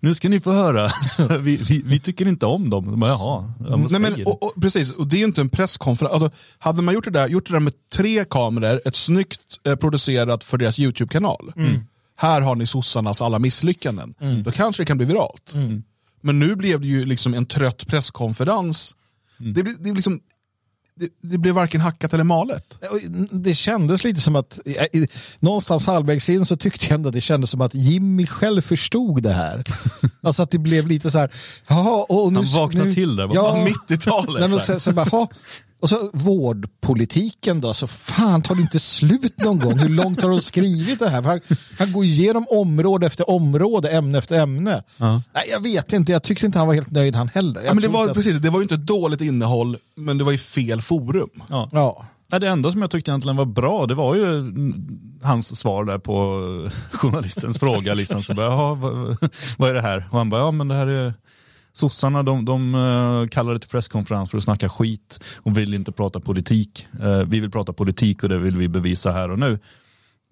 nu 0.00 0.14
ska 0.14 0.28
ni 0.28 0.40
få 0.40 0.52
höra, 0.52 0.90
vi, 1.40 1.56
vi, 1.56 1.82
vi 1.84 2.00
tycker 2.00 2.28
inte 2.28 2.46
om 2.46 2.70
dem. 2.70 2.86
De 2.86 3.00
bara, 3.00 3.10
Jaha, 3.10 3.52
Nej, 3.90 4.00
men, 4.00 4.26
och, 4.26 4.42
och, 4.42 4.52
precis, 4.62 4.90
och 4.90 5.06
det 5.06 5.16
är 5.16 5.18
ju 5.18 5.24
inte 5.24 5.40
en 5.40 5.48
presskonferens. 5.48 6.12
Alltså, 6.12 6.30
hade 6.58 6.82
man 6.82 6.94
gjort 6.94 7.04
det, 7.04 7.10
där, 7.10 7.28
gjort 7.28 7.46
det 7.46 7.52
där 7.52 7.60
med 7.60 7.72
tre 7.94 8.24
kameror, 8.24 8.80
ett 8.84 8.96
snyggt 8.96 9.60
eh, 9.66 9.76
producerat 9.76 10.44
för 10.44 10.58
deras 10.58 10.78
YouTube-kanal. 10.78 11.52
Här 12.16 12.40
har 12.40 12.54
ni 12.54 12.66
sossarnas 12.66 13.22
alla 13.22 13.38
misslyckanden. 13.38 14.14
Då 14.44 14.50
kanske 14.50 14.82
det 14.82 14.86
kan 14.86 14.96
bli 14.96 15.06
viralt. 15.06 15.54
Men 16.24 16.38
nu 16.38 16.56
blev 16.56 16.80
det 16.80 16.86
ju 16.86 17.04
liksom 17.04 17.34
en 17.34 17.46
trött 17.46 17.86
presskonferens. 17.86 18.94
Det, 19.38 19.62
blir, 19.62 19.74
det, 19.78 19.92
liksom, 19.92 20.20
det, 20.96 21.08
det 21.22 21.38
blev 21.38 21.54
varken 21.54 21.80
hackat 21.80 22.14
eller 22.14 22.24
malet. 22.24 22.78
Det 23.30 23.54
kändes 23.54 24.04
lite 24.04 24.20
som 24.20 24.36
att, 24.36 24.60
någonstans 25.40 25.86
halvvägs 25.86 26.28
in 26.28 26.46
så 26.46 26.56
tyckte 26.56 26.86
jag 26.86 26.94
ändå 26.94 27.08
att 27.08 27.14
det 27.14 27.20
kändes 27.20 27.50
som 27.50 27.60
att 27.60 27.74
Jimmy 27.74 28.26
själv 28.26 28.60
förstod 28.62 29.22
det 29.22 29.32
här. 29.32 29.64
Alltså 30.20 30.42
att 30.42 30.50
det 30.50 30.58
blev 30.58 30.86
lite 30.86 31.10
så 31.10 31.18
här, 31.18 31.30
jaha, 31.66 32.04
och 32.08 32.32
nu... 32.32 32.38
Han 32.38 32.46
vaknade 32.56 32.86
nu, 32.86 32.94
till 32.94 33.16
där, 33.16 33.30
Ja, 33.34 33.64
mitt 33.64 34.00
i 34.00 34.04
talet, 34.04 34.40
Nej, 34.40 34.48
men 34.48 34.60
så 34.60 34.80
så, 34.80 34.92
bara. 34.92 35.28
Och 35.84 35.90
så 35.90 36.10
vårdpolitiken 36.12 37.60
då, 37.60 37.74
så 37.74 37.86
fan 37.86 38.42
tar 38.42 38.54
det 38.54 38.60
inte 38.60 38.78
slut 38.78 39.44
någon 39.44 39.58
gång? 39.58 39.78
Hur 39.78 39.88
långt 39.88 40.22
har 40.22 40.28
de 40.30 40.40
skrivit 40.40 40.98
det 40.98 41.08
här? 41.08 41.22
För 41.22 41.28
Han, 41.28 41.40
han 41.78 41.92
går 41.92 42.04
igenom 42.04 42.46
område 42.50 43.06
efter 43.06 43.30
område, 43.30 43.88
ämne 43.90 44.18
efter 44.18 44.38
ämne. 44.40 44.82
Ja. 44.96 45.22
Nej, 45.34 45.44
jag 45.50 45.60
vet 45.62 45.92
inte, 45.92 46.12
jag 46.12 46.22
tyckte 46.22 46.46
inte 46.46 46.58
han 46.58 46.66
var 46.68 46.74
helt 46.74 46.90
nöjd 46.90 47.16
han 47.16 47.28
heller. 47.28 47.60
Jag 47.60 47.70
Ja, 47.70 47.74
men 47.74 47.82
det, 47.82 47.88
var, 47.88 48.00
inte 48.00 48.10
att- 48.10 48.16
precis, 48.16 48.38
det 48.38 48.50
var 48.50 48.58
ju 48.58 48.62
inte 48.62 48.74
ett 48.74 48.86
dåligt 48.86 49.20
innehåll, 49.20 49.76
men 49.96 50.18
det 50.18 50.24
var 50.24 50.32
i 50.32 50.38
fel 50.38 50.82
forum. 50.82 51.30
Ja. 51.48 51.68
Ja. 51.72 52.04
Ja, 52.30 52.38
det 52.38 52.48
enda 52.48 52.72
som 52.72 52.80
jag 52.80 52.90
tyckte 52.90 53.10
egentligen 53.10 53.36
var 53.36 53.44
bra, 53.44 53.86
det 53.86 53.94
var 53.94 54.14
ju 54.14 54.52
hans 55.22 55.56
svar 55.60 55.84
där 55.84 55.98
på 55.98 56.40
journalistens 56.92 57.58
fråga. 57.58 57.94
Liksom. 57.94 58.22
Så 58.22 58.34
bara, 58.34 58.74
vad, 58.74 59.16
vad 59.58 59.70
är 59.70 59.74
det 59.74 59.82
här? 59.82 60.08
Och 60.10 60.18
han 60.18 60.30
bara, 60.30 60.40
ja 60.40 60.50
men 60.50 60.68
det 60.68 60.74
här 60.74 60.86
är 60.86 61.14
sossarna, 61.74 62.22
de, 62.22 62.44
de 62.44 62.74
eh, 62.74 63.28
kallade 63.28 63.58
till 63.58 63.70
presskonferens 63.70 64.30
för 64.30 64.38
att 64.38 64.44
snacka 64.44 64.68
skit 64.68 65.20
och 65.36 65.58
vill 65.58 65.74
inte 65.74 65.92
prata 65.92 66.20
politik. 66.20 66.86
Eh, 67.02 67.18
vi 67.18 67.40
vill 67.40 67.50
prata 67.50 67.72
politik 67.72 68.22
och 68.22 68.28
det 68.28 68.38
vill 68.38 68.56
vi 68.56 68.68
bevisa 68.68 69.12
här 69.12 69.30
och 69.30 69.38
nu. 69.38 69.58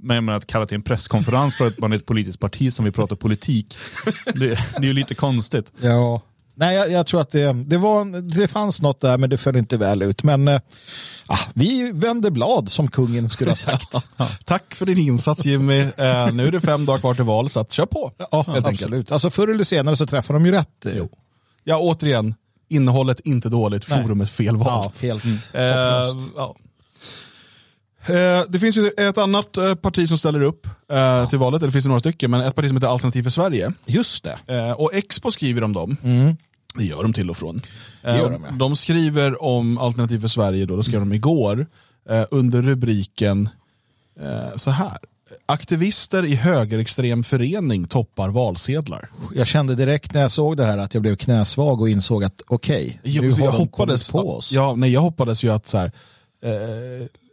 Men 0.02 0.14
jag 0.14 0.24
menar, 0.24 0.36
att 0.36 0.46
kalla 0.46 0.66
till 0.66 0.74
en 0.74 0.82
presskonferens 0.82 1.56
för 1.56 1.66
att 1.66 1.78
man 1.78 1.92
är 1.92 1.96
ett 1.96 2.06
politiskt 2.06 2.40
parti 2.40 2.72
som 2.72 2.84
vill 2.84 2.94
prata 2.94 3.16
politik, 3.16 3.76
det, 4.34 4.48
det 4.48 4.76
är 4.76 4.84
ju 4.84 4.92
lite 4.92 5.14
konstigt. 5.14 5.72
Ja. 5.80 6.20
Nej, 6.54 6.76
jag, 6.76 6.90
jag 6.90 7.06
tror 7.06 7.20
att 7.20 7.30
det, 7.30 7.52
det, 7.52 7.78
var, 7.78 8.20
det 8.20 8.48
fanns 8.48 8.82
något 8.82 9.00
där 9.00 9.18
men 9.18 9.30
det 9.30 9.36
föll 9.36 9.56
inte 9.56 9.76
väl 9.76 10.02
ut. 10.02 10.22
Men 10.22 10.48
ah, 11.26 11.38
vi 11.54 11.92
vände 11.92 12.30
blad 12.30 12.72
som 12.72 12.88
kungen 12.88 13.28
skulle 13.28 13.50
ha 13.50 13.56
sagt. 13.56 13.94
Tack 14.44 14.74
för 14.74 14.86
din 14.86 14.98
insats 14.98 15.46
Jimmy. 15.46 15.80
Eh, 15.80 16.32
nu 16.32 16.46
är 16.46 16.50
det 16.50 16.60
fem 16.60 16.86
dagar 16.86 17.00
kvar 17.00 17.14
till 17.14 17.24
val, 17.24 17.48
så 17.48 17.60
att 17.60 17.72
kör 17.72 17.86
på. 17.86 18.12
Ja, 18.18 18.44
helt 18.46 18.48
enkelt. 18.48 18.82
absolut. 18.82 19.12
Alltså 19.12 19.30
förr 19.30 19.48
eller 19.48 19.64
senare 19.64 19.96
så 19.96 20.06
träffar 20.06 20.34
de 20.34 20.46
ju 20.46 20.52
rätt. 20.52 20.68
Jo. 20.84 21.08
Ja, 21.64 21.78
återigen, 21.78 22.34
innehållet 22.68 23.20
inte 23.20 23.48
dåligt, 23.48 23.90
Nej. 23.90 24.02
forumet 24.02 24.30
fel 24.30 24.56
Ja, 24.64 24.92
helt 25.02 25.24
Eh, 25.24 25.30
hopplöst. 25.30 26.30
ja. 26.36 26.56
Eh, 28.06 28.42
det 28.48 28.58
finns 28.58 28.76
ju 28.76 28.90
ett 28.96 29.18
annat 29.18 29.56
eh, 29.56 29.74
parti 29.74 30.08
som 30.08 30.18
ställer 30.18 30.40
upp 30.40 30.66
eh, 30.92 31.28
till 31.28 31.38
valet, 31.38 31.58
eller 31.62 31.68
det 31.68 31.72
finns 31.72 31.84
det 31.84 31.88
några 31.88 32.00
stycken, 32.00 32.30
men 32.30 32.40
ett 32.40 32.54
parti 32.54 32.68
som 32.68 32.76
heter 32.76 32.88
Alternativ 32.88 33.22
för 33.22 33.30
Sverige. 33.30 33.72
Just 33.86 34.24
det. 34.24 34.38
Eh, 34.46 34.72
och 34.72 34.94
Expo 34.94 35.30
skriver 35.30 35.64
om 35.64 35.72
dem. 35.72 35.96
Det 36.74 36.84
gör 36.84 37.02
de 37.02 37.12
till 37.12 37.30
och 37.30 37.36
från. 37.36 37.62
Eh, 38.02 38.16
de, 38.16 38.32
ja. 38.44 38.50
de 38.50 38.76
skriver 38.76 39.42
om 39.42 39.78
Alternativ 39.78 40.20
för 40.20 40.28
Sverige, 40.28 40.66
då, 40.66 40.76
det 40.76 40.84
skrev 40.84 41.00
de 41.00 41.12
igår, 41.12 41.66
eh, 42.10 42.24
under 42.30 42.62
rubriken 42.62 43.48
eh, 44.20 44.56
så 44.56 44.70
här. 44.70 44.98
Aktivister 45.46 46.24
i 46.24 46.34
högerextrem 46.34 47.22
förening 47.22 47.84
toppar 47.88 48.28
valsedlar. 48.28 49.10
Jag 49.34 49.46
kände 49.46 49.74
direkt 49.74 50.14
när 50.14 50.20
jag 50.20 50.32
såg 50.32 50.56
det 50.56 50.64
här 50.64 50.78
att 50.78 50.94
jag 50.94 51.02
blev 51.02 51.16
knäsvag 51.16 51.80
och 51.80 51.88
insåg 51.88 52.24
att 52.24 52.42
okej, 52.46 53.00
Jag, 53.02 53.22
nu 53.24 53.30
har 53.32 53.38
jag 53.40 53.52
de 53.52 53.56
hoppades, 53.58 54.10
på 54.10 54.36
oss. 54.36 54.52
Ja, 54.52 54.74
nej, 54.76 54.90
jag 54.92 55.00
hoppades 55.00 55.44
ju 55.44 55.48
att 55.52 55.68
så 55.68 55.78
här, 55.78 55.92
eh, 56.44 56.50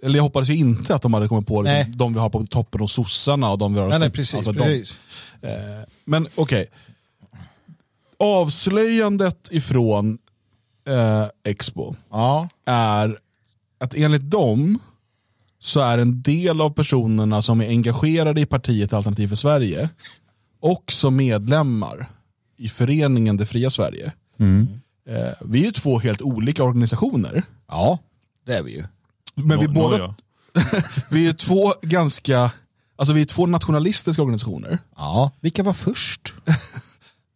eller 0.03 0.15
jag 0.15 0.23
hoppades 0.23 0.49
ju 0.49 0.55
inte 0.55 0.95
att 0.95 1.01
de 1.01 1.13
hade 1.13 1.27
kommit 1.27 1.47
på 1.47 1.61
liksom, 1.61 1.91
de 1.97 2.13
vi 2.13 2.19
har 2.19 2.29
på 2.29 2.45
toppen 2.45 2.81
och 2.81 2.91
sossarna 2.91 3.51
och 3.51 3.57
de 3.57 3.73
vi 3.73 3.79
har 3.79 3.87
nej, 3.89 3.99
nej, 3.99 4.09
precis. 4.09 4.35
alltså 4.35 4.51
de- 4.51 4.63
precis. 4.63 4.97
Eh, 5.41 5.49
men 6.05 6.27
okej. 6.35 6.67
Avslöjandet 8.19 9.47
ifrån 9.51 10.17
eh, 10.87 11.25
Expo 11.43 11.95
Ja. 12.11 12.49
är 12.65 13.19
att 13.77 13.93
enligt 13.93 14.29
dem 14.31 14.79
så 15.59 15.79
är 15.79 15.97
en 15.97 16.21
del 16.21 16.61
av 16.61 16.69
personerna 16.69 17.41
som 17.41 17.61
är 17.61 17.67
engagerade 17.67 18.41
i 18.41 18.45
partiet 18.45 18.93
Alternativ 18.93 19.27
för 19.27 19.35
Sverige 19.35 19.89
också 20.59 21.11
medlemmar 21.11 22.09
i 22.57 22.69
föreningen 22.69 23.37
Det 23.37 23.45
fria 23.45 23.69
Sverige. 23.69 24.11
Eh, 25.09 25.15
vi 25.41 25.61
är 25.61 25.65
ju 25.65 25.71
två 25.71 25.99
helt 25.99 26.21
olika 26.21 26.63
organisationer. 26.63 27.43
ja, 27.67 27.97
det 28.45 28.53
är 28.55 28.63
vi 28.63 28.71
ju. 28.71 28.83
Men 29.35 29.59
vi, 29.59 29.67
Nå- 29.67 29.73
båda, 29.73 29.97
nåja. 29.97 30.15
vi 31.09 31.27
är 31.27 31.33
två 31.33 31.73
ganska, 31.81 32.51
alltså 32.95 33.13
vi 33.13 33.21
är 33.21 33.25
två 33.25 33.45
nationalistiska 33.45 34.21
organisationer. 34.21 34.79
Ja. 34.95 35.31
Vilka 35.39 35.63
var 35.63 35.73
först? 35.73 36.33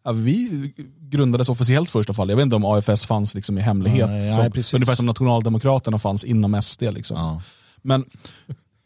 Ja, 0.06 0.12
vi 0.12 0.74
grundades 1.00 1.50
officiellt 1.50 1.90
först 1.90 2.10
av 2.10 2.14
fall. 2.14 2.30
Jag 2.30 2.36
vet 2.36 2.44
inte 2.44 2.56
om 2.56 2.66
AFS 2.66 3.06
fanns 3.06 3.36
liksom 3.36 3.58
i 3.58 3.62
hemlighet. 3.62 4.10
Nej, 4.10 4.22
som, 4.22 4.42
nej, 4.42 4.52
precis. 4.52 4.74
ungefär 4.74 4.96
som 4.96 5.06
Nationaldemokraterna 5.06 6.00
fanns 6.00 6.24
inom 6.24 6.62
SD. 6.62 6.82
Liksom. 6.82 7.42
Men, 7.84 8.06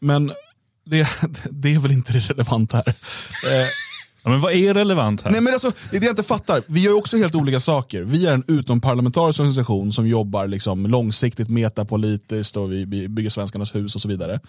men 0.00 0.32
det, 0.84 1.08
det 1.50 1.74
är 1.74 1.78
väl 1.78 1.92
inte 1.92 2.12
det 2.12 2.20
relevanta 2.20 2.76
här. 2.76 2.88
Eh, 3.62 3.68
Ja, 4.22 4.30
men 4.30 4.40
vad 4.40 4.52
är 4.52 4.74
relevant 4.74 5.22
här? 5.22 5.30
nej 5.30 5.40
men 5.40 5.52
alltså, 5.52 5.72
det 5.90 5.96
är 5.96 6.00
det 6.00 6.06
jag 6.06 6.12
inte 6.12 6.22
fattar. 6.22 6.62
Vi 6.66 6.80
gör 6.80 6.96
också 6.96 7.16
helt 7.16 7.34
olika 7.34 7.60
saker. 7.60 8.02
Vi 8.02 8.26
är 8.26 8.32
en 8.32 8.44
utomparlamentarisk 8.46 9.40
organisation 9.40 9.92
som 9.92 10.06
jobbar 10.08 10.46
liksom 10.46 10.86
långsiktigt 10.86 11.48
metapolitiskt 11.48 12.56
och 12.56 12.72
vi, 12.72 12.84
vi 12.84 13.08
bygger 13.08 13.30
svenskarnas 13.30 13.74
hus 13.74 13.94
och 13.94 14.00
så 14.00 14.08
vidare. 14.08 14.40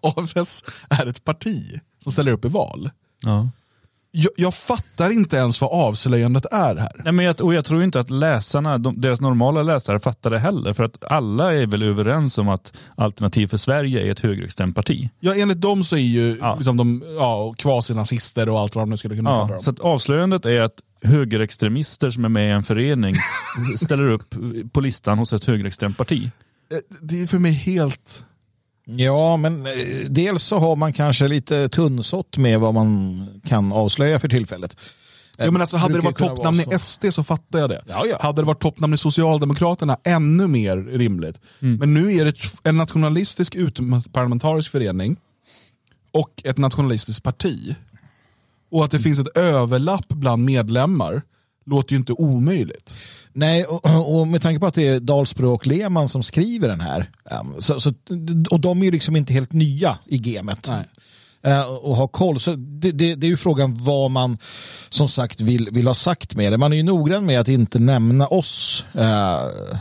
AFS 0.00 0.64
är 0.88 1.06
ett 1.06 1.24
parti 1.24 1.80
som 2.02 2.12
ställer 2.12 2.32
upp 2.32 2.44
i 2.44 2.48
val. 2.48 2.90
Ja. 3.20 3.48
Jag, 4.16 4.30
jag 4.36 4.54
fattar 4.54 5.10
inte 5.10 5.36
ens 5.36 5.60
vad 5.60 5.72
avslöjandet 5.72 6.44
är 6.52 6.76
här. 6.76 7.00
Nej, 7.04 7.12
men 7.12 7.24
jag, 7.24 7.40
och 7.42 7.54
jag 7.54 7.64
tror 7.64 7.82
inte 7.82 8.00
att 8.00 8.10
läsarna, 8.10 8.78
de, 8.78 9.00
deras 9.00 9.20
normala 9.20 9.62
läsare 9.62 10.00
fattar 10.00 10.30
det 10.30 10.38
heller. 10.38 10.72
För 10.72 10.84
att 10.84 11.04
alla 11.04 11.54
är 11.54 11.66
väl 11.66 11.82
överens 11.82 12.38
om 12.38 12.48
att 12.48 12.72
Alternativ 12.96 13.46
för 13.46 13.56
Sverige 13.56 14.06
är 14.06 14.10
ett 14.12 14.20
högerextremt 14.20 14.76
parti. 14.76 15.10
Ja, 15.20 15.34
enligt 15.34 15.60
dem 15.60 15.84
så 15.84 15.96
är 15.96 16.00
ju 16.00 16.36
Ja. 16.40 16.54
liksom 16.56 16.76
de 16.76 17.02
ja, 17.18 17.54
kvasinazister 17.58 18.48
och 18.48 18.60
allt 18.60 18.74
vad 18.74 18.82
de 18.82 18.90
nu 18.90 18.96
skulle 18.96 19.16
kunna 19.16 19.30
kalla 19.30 19.42
Ja, 19.42 19.48
dem. 19.48 19.60
så 19.60 19.70
att 19.70 19.80
avslöjandet 19.80 20.46
är 20.46 20.60
att 20.60 20.74
högerextremister 21.02 22.10
som 22.10 22.24
är 22.24 22.28
med 22.28 22.48
i 22.48 22.50
en 22.50 22.62
förening 22.62 23.14
ställer 23.76 24.08
upp 24.10 24.34
på 24.72 24.80
listan 24.80 25.18
hos 25.18 25.32
ett 25.32 25.44
högerextremt 25.44 25.96
parti. 25.98 26.30
Eh, 26.72 26.78
Det 27.02 27.20
är 27.22 27.26
för 27.26 27.38
mig 27.38 27.52
helt... 27.52 28.24
Ja, 28.84 29.36
men 29.36 29.66
eh, 29.66 29.72
dels 30.08 30.42
så 30.42 30.58
har 30.58 30.76
man 30.76 30.92
kanske 30.92 31.28
lite 31.28 31.68
tunnsått 31.68 32.36
med 32.36 32.60
vad 32.60 32.74
man 32.74 33.26
kan 33.46 33.72
avslöja 33.72 34.18
för 34.18 34.28
tillfället. 34.28 34.76
Jo, 35.38 35.50
men 35.50 35.60
alltså, 35.60 35.76
hade 35.76 35.94
det 35.94 36.00
varit 36.00 36.18
toppnamn 36.18 36.60
i 36.60 36.78
SD 36.78 37.04
så 37.10 37.22
fattar 37.22 37.58
jag 37.58 37.70
det. 37.70 37.82
Ja, 37.86 38.06
ja. 38.06 38.18
Hade 38.20 38.42
det 38.42 38.46
varit 38.46 38.60
toppnamn 38.60 38.94
i 38.94 38.98
Socialdemokraterna, 38.98 39.98
ännu 40.04 40.46
mer 40.46 40.76
rimligt. 40.76 41.40
Mm. 41.60 41.76
Men 41.76 41.94
nu 41.94 42.14
är 42.14 42.24
det 42.24 42.34
en 42.62 42.76
nationalistisk 42.76 43.54
utomparlamentarisk 43.54 44.70
förening 44.70 45.16
och 46.12 46.30
ett 46.44 46.58
nationalistiskt 46.58 47.22
parti. 47.22 47.74
Och 48.70 48.84
att 48.84 48.90
det 48.90 48.98
finns 48.98 49.18
ett 49.18 49.36
överlapp 49.36 50.08
bland 50.08 50.44
medlemmar 50.44 51.22
låter 51.66 51.92
ju 51.92 51.98
inte 51.98 52.12
omöjligt. 52.12 52.94
Nej, 53.32 53.64
och, 53.64 54.18
och 54.18 54.26
med 54.26 54.42
tanke 54.42 54.60
på 54.60 54.66
att 54.66 54.74
det 54.74 54.88
är 54.88 55.00
Dahlsbro 55.00 55.54
och 55.54 55.66
Lehmann 55.66 56.08
som 56.08 56.22
skriver 56.22 56.68
den 56.68 56.80
här, 56.80 57.10
um, 57.40 57.54
så, 57.58 57.80
så, 57.80 57.92
och 58.50 58.60
de 58.60 58.80
är 58.80 58.84
ju 58.84 58.90
liksom 58.90 59.16
inte 59.16 59.32
helt 59.32 59.52
nya 59.52 59.98
i 60.06 60.18
gamet. 60.18 60.68
Nej. 60.68 60.84
Uh, 61.46 61.68
och 61.68 61.96
ha 61.96 62.08
koll. 62.08 62.40
Så 62.40 62.54
det, 62.56 62.90
det, 62.90 63.14
det 63.14 63.26
är 63.26 63.28
ju 63.28 63.36
frågan 63.36 63.76
vad 63.84 64.10
man 64.10 64.38
som 64.88 65.08
sagt 65.08 65.40
vill, 65.40 65.68
vill 65.72 65.86
ha 65.86 65.94
sagt 65.94 66.34
med 66.34 66.52
det. 66.52 66.58
Man 66.58 66.72
är 66.72 66.76
ju 66.76 66.82
noggrann 66.82 67.26
med 67.26 67.40
att 67.40 67.48
inte 67.48 67.78
nämna 67.78 68.26
oss. 68.26 68.84
Uh, 68.94 69.78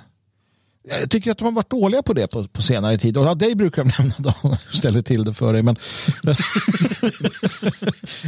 jag 0.84 1.10
tycker 1.10 1.32
att 1.32 1.38
de 1.38 1.43
har 1.46 1.52
varit 1.52 1.69
dåliga 1.69 2.04
på 2.04 2.13
det 2.13 2.28
på, 2.28 2.48
på 2.48 2.62
senare 2.62 2.98
tid. 2.98 3.17
Och 3.17 3.26
ja, 3.26 3.36
dig 3.36 3.56
brukar 3.56 3.84
de 3.84 3.91
nämna 4.00 4.15
då, 4.17 4.58
ställer 4.72 5.02
till 5.02 5.24
det 5.24 5.34
för 5.34 5.54
dig. 5.54 5.62
Men 5.62 5.76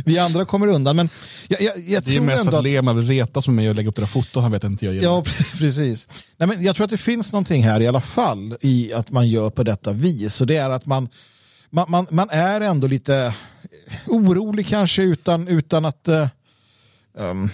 vi 0.05 0.19
andra 0.19 0.45
kommer 0.45 0.67
undan. 0.67 0.95
Men 0.95 1.09
jag, 1.47 1.61
jag, 1.61 1.79
jag 1.79 2.03
Det 2.03 2.15
är 2.15 2.21
mest 2.21 2.43
för 2.43 2.51
att 2.51 2.57
att- 2.57 2.63
Lehmann 2.63 2.95
vill 2.97 3.07
retas 3.07 3.47
med 3.47 3.55
mig 3.55 3.69
och 3.69 3.75
lägga 3.75 3.89
upp 3.89 3.95
det 3.95 4.01
där 4.01 4.07
fotot, 4.07 4.43
han 4.43 4.51
vet 4.51 4.63
inte 4.63 4.85
jag 4.85 4.93
gillar. 4.95 5.07
Ja, 5.09 5.21
pre- 5.21 5.57
precis. 5.57 6.07
Nej, 6.37 6.47
men 6.49 6.63
jag 6.63 6.75
tror 6.75 6.83
att 6.83 6.89
det 6.91 6.97
finns 6.97 7.31
någonting 7.31 7.63
här 7.63 7.79
i 7.81 7.87
alla 7.87 8.01
fall 8.01 8.57
i 8.61 8.93
att 8.93 9.11
man 9.11 9.29
gör 9.29 9.49
på 9.49 9.63
detta 9.63 9.91
vis. 9.91 10.41
Och 10.41 10.47
det 10.47 10.57
är 10.57 10.69
att 10.69 10.85
man, 10.85 11.09
man, 11.69 11.91
man, 11.91 12.07
man 12.09 12.29
är 12.29 12.61
ändå 12.61 12.87
lite 12.87 13.33
orolig 14.07 14.67
kanske 14.67 15.03
utan, 15.03 15.47
utan 15.47 15.85
att... 15.85 16.07
ehm, 16.07 17.49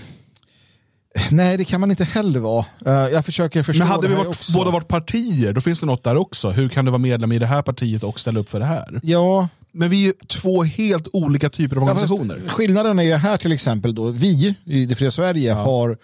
nej, 1.32 1.58
det 1.58 1.64
kan 1.66 1.80
man 1.82 1.90
inte 1.92 2.04
heller 2.04 2.40
vara. 2.40 2.66
Eh, 2.86 2.92
jag 2.94 3.26
försöker 3.26 3.64
förstå 3.64 3.80
Men 3.84 3.88
hade 3.88 4.08
vi 4.08 4.16
varit, 4.16 4.48
båda 4.54 4.72
varit 4.72 4.88
partier, 4.88 5.54
då 5.54 5.62
finns 5.62 5.80
det 5.80 5.86
något 5.86 6.04
där 6.04 6.16
också. 6.16 6.50
Hur 6.50 6.68
kan 6.68 6.86
du 6.86 6.92
vara 6.92 7.00
medlem 7.00 7.32
i 7.32 7.40
det 7.40 7.46
här 7.46 7.62
partiet 7.62 8.04
och 8.04 8.20
ställa 8.20 8.40
upp 8.40 8.50
för 8.50 8.60
det 8.60 8.66
här? 8.66 9.00
Ja, 9.04 9.48
Men 9.72 9.90
vi 9.90 10.02
är 10.02 10.06
ju 10.08 10.14
två 10.28 10.64
helt 10.64 11.08
olika 11.14 11.50
typer 11.50 11.76
av 11.76 11.82
Ja, 11.84 11.92
organisationer. 11.92 12.42
skillnaden 12.48 13.00
är 13.00 13.04
ju 13.04 13.16
här 13.16 13.38
till 13.38 13.52
exempel 13.52 13.96
då, 13.96 14.06
vi 14.08 14.56
i 14.66 14.86
det 14.86 14.96
fria 14.96 15.12
Sverige 15.12 15.54
har 15.54 15.98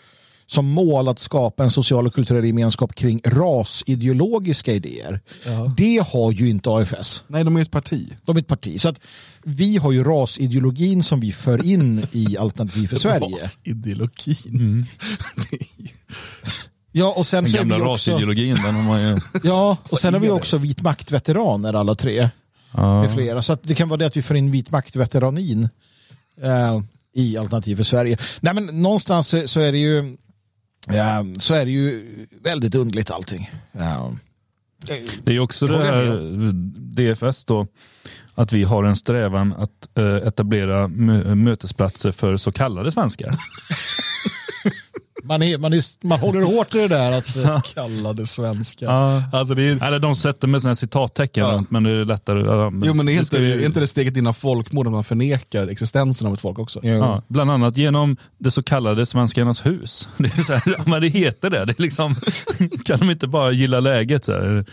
som 0.50 0.66
mål 0.66 1.08
att 1.08 1.20
skapa 1.20 1.64
en 1.64 1.72
social 1.72 2.08
och 2.08 2.14
kulturell 2.14 2.46
gemenskap 2.46 2.96
kring 2.96 3.22
rasideologiska 3.26 4.74
idéer. 4.74 5.22
Det 5.78 6.04
har 6.08 6.32
ju 6.32 6.50
inte 6.50 6.70
AFS. 6.70 7.24
Nej, 7.28 7.44
de 7.44 7.56
är 7.58 7.62
ett 7.62 7.72
parti. 7.72 8.14
De 8.26 8.36
är 8.38 8.42
ett 8.42 8.48
parti. 8.48 8.82
Så 8.82 8.90
att 8.90 9.00
vi 9.44 9.78
har 9.78 9.92
ju 9.92 10.04
rasideologin 10.04 11.04
som 11.04 11.20
vi 11.20 11.32
för 11.32 11.66
in 11.66 12.08
i 12.12 12.38
Alternativ 12.38 12.88
för 12.88 12.96
Sverige. 12.96 13.38
Rasideologin. 13.38 14.86
Ju- 15.78 15.88
Ja, 16.92 17.14
och 17.18 17.26
sen 17.26 17.44
Den 17.44 17.52
så 17.52 17.58
är 17.58 17.62
gamla 17.62 17.76
vi 17.78 17.82
också, 17.82 18.12
rasideologin, 18.12 18.56
den 18.56 18.76
har 18.76 18.84
man 18.84 19.02
ju... 19.02 19.20
ja, 19.44 19.78
och 19.90 20.00
sen 20.00 20.14
har 20.14 20.22
vi 20.22 20.30
också 20.30 20.58
vit 20.58 20.82
maktveteraner 20.82 21.74
alla 21.74 21.96
tre. 21.96 22.30
Med 22.74 23.14
flera. 23.14 23.42
Så 23.42 23.54
att 23.54 23.64
det 23.64 23.76
kan 23.76 23.90
vara 23.90 23.98
det 23.98 24.06
att 24.06 24.18
vi 24.18 24.22
får 24.22 24.38
in 24.38 24.52
vit 24.52 24.72
maktveteranin 24.72 25.70
eh, 26.42 26.82
i 27.16 27.38
Alternativ 27.38 27.76
för 27.76 27.84
Sverige. 27.84 28.18
Nej, 28.40 28.54
men 28.54 28.66
någonstans 28.66 29.28
så, 29.28 29.48
så 29.48 29.60
är 29.60 29.72
det 29.72 29.78
ju 29.78 30.18
så 31.40 31.54
är 31.54 31.66
det 31.66 31.72
ju 31.72 32.06
väldigt 32.44 32.76
underligt 32.76 33.12
allting. 33.12 33.52
Det 35.24 35.36
är 35.36 35.40
också 35.40 35.68
det 35.68 35.84
här 35.84 36.20
DFS 36.96 37.46
då, 37.46 37.68
att 38.36 38.54
vi 38.54 38.64
har 38.64 38.84
en 38.84 38.96
strävan 38.96 39.54
att 39.54 39.98
eh, 39.98 40.28
etablera 40.28 40.88
mö- 40.88 41.36
mötesplatser 41.36 42.12
för 42.12 42.38
så 42.38 42.52
kallade 42.52 42.92
svenskar. 42.92 43.36
man, 45.28 45.42
är, 45.42 45.58
man, 45.58 45.74
är, 45.74 46.06
man 46.08 46.20
håller 46.20 46.42
hårt 46.42 46.76
i 46.76 46.78
det 46.78 46.88
där 46.88 47.18
att 47.18 47.26
Så 47.38 47.62
kallade 47.76 48.26
svenskar. 48.28 48.86
Ja. 48.86 49.24
Alltså 49.34 49.54
det 49.54 49.64
är, 49.64 49.84
Eller 49.84 50.00
de 50.00 50.16
sätter 50.16 50.48
med 50.48 50.62
sådana 50.62 50.70
här 50.72 50.76
citattecken 50.76 51.44
Ja. 51.46 51.52
runt, 51.52 51.72
men 51.72 51.84
det 51.84 51.90
är 51.92 52.06
lättare. 52.06 52.40
Ja, 52.40 52.72
jo, 52.84 52.94
men 52.94 53.08
är 53.10 53.14
inte, 53.14 53.26
ska 53.26 53.40
ju- 53.40 53.62
är 53.62 53.66
inte 53.66 53.80
det 53.80 53.88
steget 53.88 54.18
innan 54.18 54.34
folkmord 54.34 54.88
att 54.88 54.94
man 54.94 55.04
förnekar 55.04 55.68
existensen 55.68 56.28
av 56.28 56.34
ett 56.34 56.40
folk 56.42 56.60
också? 56.60 56.80
Ja, 56.84 57.24
bland 57.28 57.52
annat 57.52 57.78
genom 57.78 58.18
det 58.38 58.52
så 58.52 58.64
kallade 58.64 59.06
Svenskarnas 59.06 59.66
hus. 59.66 60.10
Det, 60.18 60.38
är 60.38 60.44
så 60.44 60.54
här, 60.54 60.64
ja, 60.78 60.84
men 60.86 61.02
det 61.02 61.08
heter 61.08 61.50
det. 61.50 61.66
det 61.66 61.80
är 61.80 61.82
liksom, 61.82 62.16
kan 62.86 63.00
de 63.00 63.10
inte 63.12 63.28
bara 63.28 63.52
gilla 63.52 63.80
läget? 63.80 64.26
Så 64.26 64.32
här? 64.32 64.66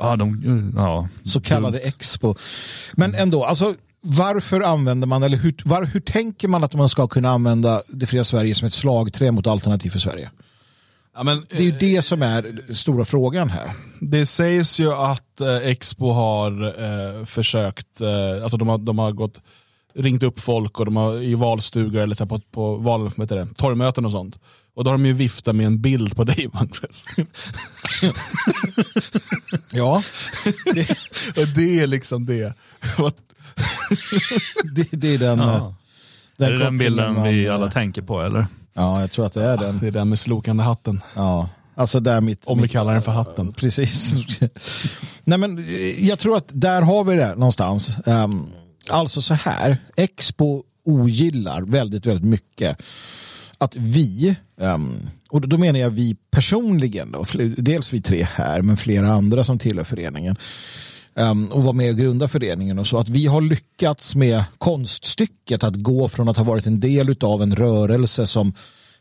Ja, 0.00 0.16
de, 0.16 0.72
ja. 0.76 1.08
så 1.24 1.40
kallade 1.40 1.78
expo. 1.78 2.34
Men 2.92 3.14
ändå, 3.14 3.44
alltså 3.44 3.74
varför 4.00 4.60
använder 4.60 5.06
man, 5.06 5.22
eller 5.22 5.36
hur, 5.36 5.54
var, 5.64 5.84
hur 5.84 6.00
tänker 6.00 6.48
man 6.48 6.64
att 6.64 6.74
man 6.74 6.88
ska 6.88 7.08
kunna 7.08 7.30
använda 7.30 7.82
det 7.88 8.06
fria 8.06 8.24
Sverige 8.24 8.54
som 8.54 8.66
ett 8.66 8.72
slagträ 8.72 9.30
mot 9.30 9.46
Alternativ 9.46 9.90
för 9.90 9.98
Sverige? 9.98 10.30
Ja, 11.14 11.22
men, 11.22 11.42
Det 11.48 11.58
är 11.58 11.62
ju 11.62 11.72
det 11.80 12.02
som 12.02 12.22
är 12.22 12.74
stora 12.74 13.04
frågan 13.04 13.50
här. 13.50 13.70
Det 14.00 14.26
sägs 14.26 14.80
ju 14.80 14.92
att 14.92 15.40
eh, 15.40 15.56
Expo 15.56 16.10
har 16.10 16.66
eh, 16.66 17.24
försökt, 17.24 18.00
eh, 18.00 18.42
alltså 18.42 18.56
de 18.56 18.68
har, 18.68 18.78
de 18.78 18.98
har 18.98 19.12
gått, 19.12 19.40
ringt 19.94 20.22
upp 20.22 20.40
folk 20.40 20.80
och 20.80 20.84
de 20.84 20.96
har 20.96 21.22
i 21.22 21.34
valstugor 21.34 22.02
eller 22.02 22.14
så 22.14 22.26
på, 22.26 22.40
på 22.40 22.76
val, 22.76 23.12
det, 23.16 23.48
torgmöten 23.54 24.04
och 24.04 24.12
sånt. 24.12 24.38
Och 24.74 24.84
då 24.84 24.90
har 24.90 24.98
de 24.98 25.06
ju 25.06 25.12
viftat 25.12 25.56
med 25.56 25.66
en 25.66 25.80
bild 25.82 26.16
på 26.16 26.24
dig 26.24 26.48
Magnus. 26.52 27.04
Ja, 29.72 30.02
och 31.36 31.48
det 31.54 31.80
är 31.80 31.86
liksom 31.86 32.26
det. 32.26 32.54
Det, 34.74 34.88
det 34.92 35.14
är 35.14 35.18
den, 35.18 35.38
Ja. 35.38 35.74
eh, 36.40 36.46
är 36.46 36.50
det 36.52 36.58
den 36.58 36.78
bilden 36.78 37.14
man, 37.14 37.28
vi 37.28 37.46
eh, 37.46 37.54
alla 37.54 37.70
tänker 37.70 38.02
på 38.02 38.20
eller? 38.22 38.46
Ja, 38.74 39.00
jag 39.00 39.10
tror 39.10 39.26
att 39.26 39.32
det 39.34 39.44
är 39.44 39.56
den. 39.56 39.78
det 39.78 39.86
är 39.86 39.90
den 39.90 40.08
med 40.08 40.18
slokande 40.18 40.62
hatten. 40.62 41.00
Ja, 41.14 41.48
alltså 41.74 42.00
där 42.00 42.20
mitt... 42.20 42.44
Om 42.44 42.58
vi 42.58 42.62
mitt, 42.62 42.72
kallar 42.72 42.92
den 42.92 43.02
för 43.02 43.12
hatten. 43.12 43.52
Precis. 43.52 44.12
Nej, 45.24 45.38
men 45.38 45.58
eh, 45.58 46.06
jag 46.08 46.18
tror 46.18 46.36
att 46.36 46.48
där 46.48 46.82
har 46.82 47.04
vi 47.04 47.16
det 47.16 47.34
någonstans. 47.34 47.90
Um, 48.06 48.46
alltså 48.90 49.22
så 49.22 49.34
här, 49.34 49.78
Expo 49.96 50.62
ogillar 50.84 51.62
väldigt, 51.62 52.06
väldigt 52.06 52.24
mycket 52.24 52.82
att 53.60 53.76
vi, 53.76 54.36
ehm, 54.60 55.10
och 55.30 55.48
då 55.48 55.58
menar 55.58 55.78
jag 55.78 55.90
vi 55.90 56.16
personligen, 56.30 57.12
då, 57.12 57.24
dels 57.56 57.92
vi 57.92 58.02
tre 58.02 58.26
här, 58.34 58.62
men 58.62 58.76
flera 58.76 59.12
andra 59.12 59.44
som 59.44 59.58
tillhör 59.58 59.84
föreningen, 59.84 60.36
ehm, 61.14 61.48
och 61.48 61.64
var 61.64 61.72
med 61.72 61.90
och 61.90 61.98
grunda 61.98 62.28
föreningen 62.28 62.78
och 62.78 62.86
så, 62.86 62.98
att 62.98 63.08
vi 63.08 63.26
har 63.26 63.40
lyckats 63.40 64.14
med 64.14 64.44
konststycket 64.58 65.64
att 65.64 65.74
gå 65.76 66.08
från 66.08 66.28
att 66.28 66.36
ha 66.36 66.44
varit 66.44 66.66
en 66.66 66.80
del 66.80 67.16
av 67.20 67.42
en 67.42 67.56
rörelse 67.56 68.26
som 68.26 68.52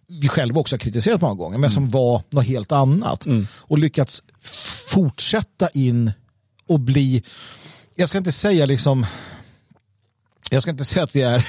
vi 0.08 0.28
själva 0.28 0.60
också 0.60 0.74
har 0.74 0.80
kritiserat 0.80 1.22
många 1.22 1.36
gånger, 1.36 1.58
men 1.58 1.69
som 1.69 1.89
var 1.89 2.22
något 2.30 2.45
helt 2.45 2.72
annat. 2.72 3.28
Och 3.52 3.78
lyckats 3.78 4.24
fortsätta 4.89 5.69
in 5.69 6.12
och 6.67 6.80
bli, 6.80 7.24
jag 7.95 8.10
ska 8.10 8.17
inte 8.17 8.32
säga 8.32 8.65
liksom, 8.65 9.06
jag 10.52 10.62
ska 10.62 10.72
inte 10.72 10.86
säga 10.86 11.04
att 11.04 11.15
vi 11.15 11.22
är 11.22 11.48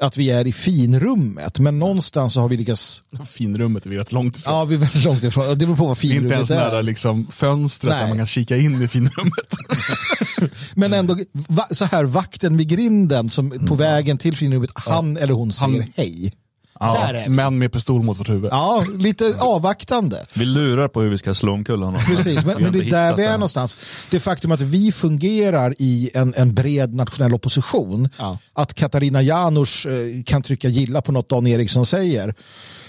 att 0.00 0.16
vi 0.16 0.30
är 0.30 0.46
i 0.46 0.52
finrummet, 0.52 1.58
men 1.58 1.78
någonstans 1.78 2.34
så 2.34 2.40
har 2.40 2.48
vi 2.48 2.56
lyckats, 2.56 3.02
Finrummet 3.30 3.86
är 3.86 3.90
vi 3.90 3.96
rätt 3.98 4.12
långt 4.12 4.36
ifrån. 4.38 4.54
ja 4.54 4.64
vi 4.64 4.74
är 4.74 4.78
väldigt 4.78 5.04
långt 5.04 5.24
ifrån, 5.24 5.48
det 5.48 5.56
beror 5.66 5.76
på 5.76 5.86
vad 5.86 5.96
det 5.98 6.00
är 6.00 6.04
inte 6.04 6.14
finrummet 6.14 6.32
ens 6.32 6.50
nära 6.50 6.78
är. 6.78 6.82
liksom, 6.82 7.26
fönstret 7.30 7.92
Nej. 7.92 8.00
där 8.00 8.08
man 8.08 8.16
kan 8.18 8.26
kika 8.26 8.56
in 8.56 8.82
i 8.82 8.88
finrummet. 8.88 9.56
Men 10.74 10.92
ändå, 10.92 11.18
va, 11.32 11.66
så 11.70 11.84
här 11.84 12.04
vakten 12.04 12.56
vid 12.56 12.68
grinden 12.68 13.30
som 13.30 13.66
på 13.68 13.74
vägen 13.74 14.18
till 14.18 14.36
finrummet, 14.36 14.70
han 14.74 15.16
eller 15.16 15.34
hon 15.34 15.52
säger 15.52 15.80
Han- 15.80 15.92
hej. 15.96 16.32
Ja. 16.80 17.06
Där 17.06 17.14
är 17.14 17.22
vi. 17.22 17.28
Men 17.28 17.58
med 17.58 17.72
pistol 17.72 18.02
mot 18.02 18.18
vårt 18.20 18.28
huvud. 18.28 18.48
Ja, 18.52 18.84
lite 18.98 19.34
avvaktande. 19.40 20.26
Vi 20.34 20.44
lurar 20.44 20.88
på 20.88 21.00
hur 21.00 21.08
vi 21.10 21.18
ska 21.18 21.34
slå 21.34 21.52
omkull 21.52 21.82
honom. 21.82 22.00
Precis, 22.06 22.44
men, 22.44 22.62
men 22.62 22.72
det 22.72 22.78
är 22.78 22.90
där 22.90 23.16
vi 23.16 23.24
är 23.24 23.32
någonstans. 23.32 23.76
Det 24.10 24.20
faktum 24.20 24.52
att 24.52 24.60
vi 24.60 24.92
fungerar 24.92 25.74
i 25.78 26.10
en, 26.14 26.34
en 26.36 26.54
bred 26.54 26.94
nationell 26.94 27.34
opposition, 27.34 28.08
Ja. 28.18 28.38
att 28.52 28.74
Katarina 28.74 29.22
Janouch 29.22 29.86
eh, 29.86 30.22
kan 30.26 30.42
trycka 30.42 30.68
gilla 30.68 31.02
på 31.02 31.12
något 31.12 31.28
Dan 31.28 31.46
Eriksson 31.46 31.86
säger, 31.86 32.34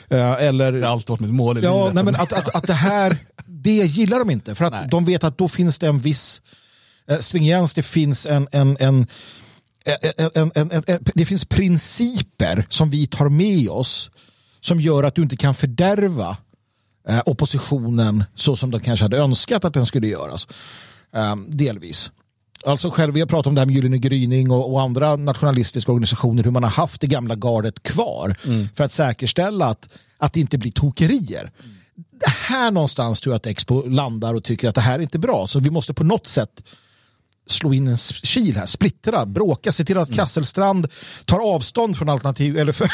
eh, 0.10 0.32
eller 0.34 0.72
Det 0.72 0.86
har 0.86 0.94
alltid 0.94 1.10
varit 1.10 1.20
mitt 1.20 1.34
mål 1.34 1.58
i 1.58 1.62
Ja, 1.62 1.78
livet. 1.80 1.94
nej, 1.94 2.04
men 2.04 2.16
att, 2.16 2.34
att, 2.34 2.56
att 2.56 2.68
det 2.68 2.74
här, 2.74 3.18
det 3.46 3.72
gillar 3.72 4.20
de 4.20 4.30
inte. 4.30 4.56
För 4.56 4.66
att 4.66 4.74
Nej. 4.74 4.88
de 4.92 5.06
vet 5.06 5.24
att 5.24 5.38
då 5.38 5.48
finns 5.48 5.80
det 5.80 5.88
en 5.88 5.98
viss 6.00 6.42
eh, 7.10 7.18
stringens, 7.18 7.74
det 7.74 7.84
finns 7.84 8.26
en, 8.26 8.48
en, 8.52 8.78
en, 8.80 9.08
en, 9.86 10.52
en, 10.56 10.72
en, 10.72 11.04
det 11.16 11.26
finns 11.26 11.46
principer 11.46 12.66
som 12.70 12.90
vi 12.90 13.08
tar 13.08 13.30
med 13.30 13.70
oss 13.70 14.12
som 14.62 14.82
gör 14.82 15.04
att 15.04 15.16
du 15.16 15.22
inte 15.22 15.38
kan 15.38 15.54
fördärva 15.54 16.38
eh, 17.08 17.22
oppositionen 17.26 18.24
så 18.36 18.56
som 18.56 18.72
de 18.72 18.82
kanske 18.82 19.06
hade 19.06 19.18
önskat 19.18 19.66
att 19.66 19.74
den 19.74 19.86
skulle 19.86 20.08
göras. 20.08 20.48
Eh, 21.14 21.36
delvis. 21.36 22.12
Alltså 22.66 22.90
själv, 22.90 23.14
vi 23.14 23.20
har 23.20 23.28
pratat 23.28 23.48
om 23.48 23.56
det 23.56 23.62
här 23.62 23.66
med 23.66 23.76
Gyllene 23.76 23.98
gryning 23.98 24.52
och, 24.52 24.74
och 24.74 24.82
andra 24.82 25.16
nationalistiska 25.16 25.92
organisationer, 25.92 26.44
hur 26.44 26.52
man 26.52 26.64
har 26.64 26.70
haft 26.70 27.02
det 27.02 27.08
gamla 27.08 27.36
gardet 27.36 27.84
kvar 27.84 28.36
för 28.76 28.84
att 28.84 28.92
säkerställa 28.92 29.66
att, 29.66 29.90
att 30.18 30.34
det 30.34 30.40
inte 30.40 30.58
blir 30.58 30.72
tokerier. 30.72 31.52
Här 32.48 32.72
någonstans 32.72 33.22
tror 33.22 33.34
jag 33.34 33.38
att 33.38 33.48
Expo 33.48 33.86
landar 33.88 34.34
och 34.34 34.44
tycker 34.44 34.70
att 34.70 34.76
det 34.76 34.82
här 34.82 35.00
är 35.00 35.04
inte 35.04 35.20
bra, 35.20 35.48
så 35.48 35.60
vi 35.60 35.70
måste 35.70 35.94
på 35.94 36.04
något 36.04 36.28
sätt 36.28 36.64
slå 37.52 37.74
in 37.74 37.88
en 37.88 37.98
kil 38.24 38.58
här, 38.58 38.66
splittra, 38.66 39.26
bråka, 39.26 39.72
se 39.72 39.84
till 39.84 39.98
att 39.98 40.16
Kasselstrand 40.16 40.88
tar 41.26 41.40
avstånd 41.40 41.98
från 41.98 42.10
alternativ, 42.10 42.58
eller 42.58 42.72
för, 42.72 42.92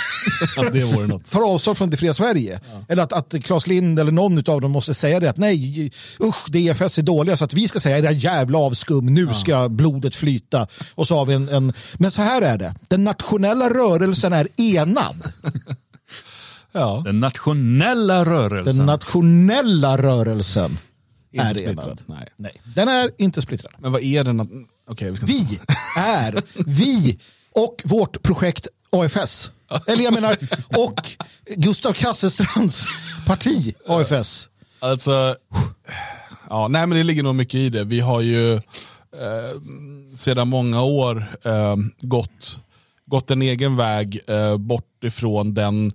Ja, 0.55 0.69
det 0.69 0.83
vore 0.83 1.07
något. 1.07 1.31
tar 1.31 1.53
avstånd 1.53 1.77
från 1.77 1.89
det 1.89 1.97
fria 1.97 2.13
Sverige. 2.13 2.59
Eller 2.89 3.03
att, 3.03 3.13
att 3.13 3.43
Claes 3.43 3.67
Lind 3.67 3.99
eller 3.99 4.11
någon 4.11 4.37
av 4.37 4.61
dem 4.61 4.71
måste 4.71 4.93
säga 4.93 5.19
det 5.19 5.29
att 5.29 5.37
nej, 5.37 5.91
usch, 6.19 6.49
DFS 6.49 6.97
är 6.97 7.01
dåliga 7.01 7.37
så 7.37 7.45
att 7.45 7.53
vi 7.53 7.67
ska 7.67 7.79
säga 7.79 8.01
det 8.01 8.07
här 8.07 8.15
jävla 8.15 8.57
avskum, 8.57 9.05
nu 9.05 9.33
ska 9.33 9.69
blodet 9.69 10.15
flyta. 10.15 10.67
Och 10.95 11.07
så 11.07 11.15
har 11.15 11.25
vi 11.25 11.33
en, 11.33 11.49
en, 11.49 11.73
men 11.93 12.11
så 12.11 12.21
här 12.21 12.41
är 12.41 12.57
det, 12.57 12.75
den 12.87 13.03
nationella 13.03 13.69
rörelsen 13.69 14.33
är 14.33 14.47
enad. 14.57 15.33
Ja. 16.71 17.01
Den 17.05 17.19
nationella 17.19 18.25
rörelsen. 18.25 18.77
Den 18.77 18.85
nationella 18.85 19.97
rörelsen 19.97 20.77
Inte 21.31 21.45
är 21.47 21.53
splittrad, 21.53 22.01
nej. 22.05 22.27
Nej, 22.35 22.61
den 22.75 22.87
är 22.87 23.11
inte 23.17 23.41
splittrad. 23.41 23.73
Men 23.79 23.91
vad 23.91 24.01
är 24.01 24.23
den? 24.23 24.39
att- 24.39 24.47
Okej, 24.89 25.11
vi 25.11 25.19
Vi 25.25 25.59
är 25.97 26.41
vi 26.65 27.19
och 27.55 27.81
vårt 27.85 28.21
projekt 28.23 28.67
AFS. 28.91 29.51
Eller 29.87 30.03
jag 30.03 30.13
menar, 30.13 30.37
och 30.77 30.99
Gustav 31.55 31.93
Kasselstrands 31.93 32.85
parti 33.25 33.75
AFS. 33.87 34.49
Alltså, 34.79 35.35
ja, 36.49 36.67
nej 36.67 36.87
men 36.87 36.97
det 36.97 37.03
ligger 37.03 37.23
nog 37.23 37.35
mycket 37.35 37.55
i 37.55 37.69
det. 37.69 37.83
Vi 37.83 37.99
har 37.99 38.21
ju 38.21 38.53
eh, 38.55 38.61
sedan 40.17 40.47
många 40.47 40.81
år 40.83 41.37
eh, 41.43 41.75
gått, 42.01 42.59
gått 43.05 43.31
en 43.31 43.41
egen 43.41 43.75
väg 43.75 44.19
eh, 44.27 44.57
bort 44.57 45.03
ifrån 45.03 45.53
den, 45.53 45.93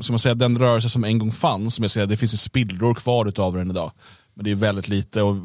ska 0.00 0.12
man 0.12 0.18
säga, 0.18 0.34
den 0.34 0.58
rörelse 0.58 0.88
som 0.88 1.04
en 1.04 1.18
gång 1.18 1.32
fanns. 1.32 1.74
Som 1.74 1.82
jag 1.82 1.90
säger, 1.90 2.06
det 2.06 2.16
finns 2.16 2.34
ju 2.34 2.38
spillror 2.38 2.94
kvar 2.94 3.32
av 3.40 3.54
den 3.54 3.70
idag. 3.70 3.92
Men 4.38 4.44
det 4.44 4.50
är 4.50 4.54
väldigt 4.54 4.88
lite 4.88 5.22
och 5.22 5.36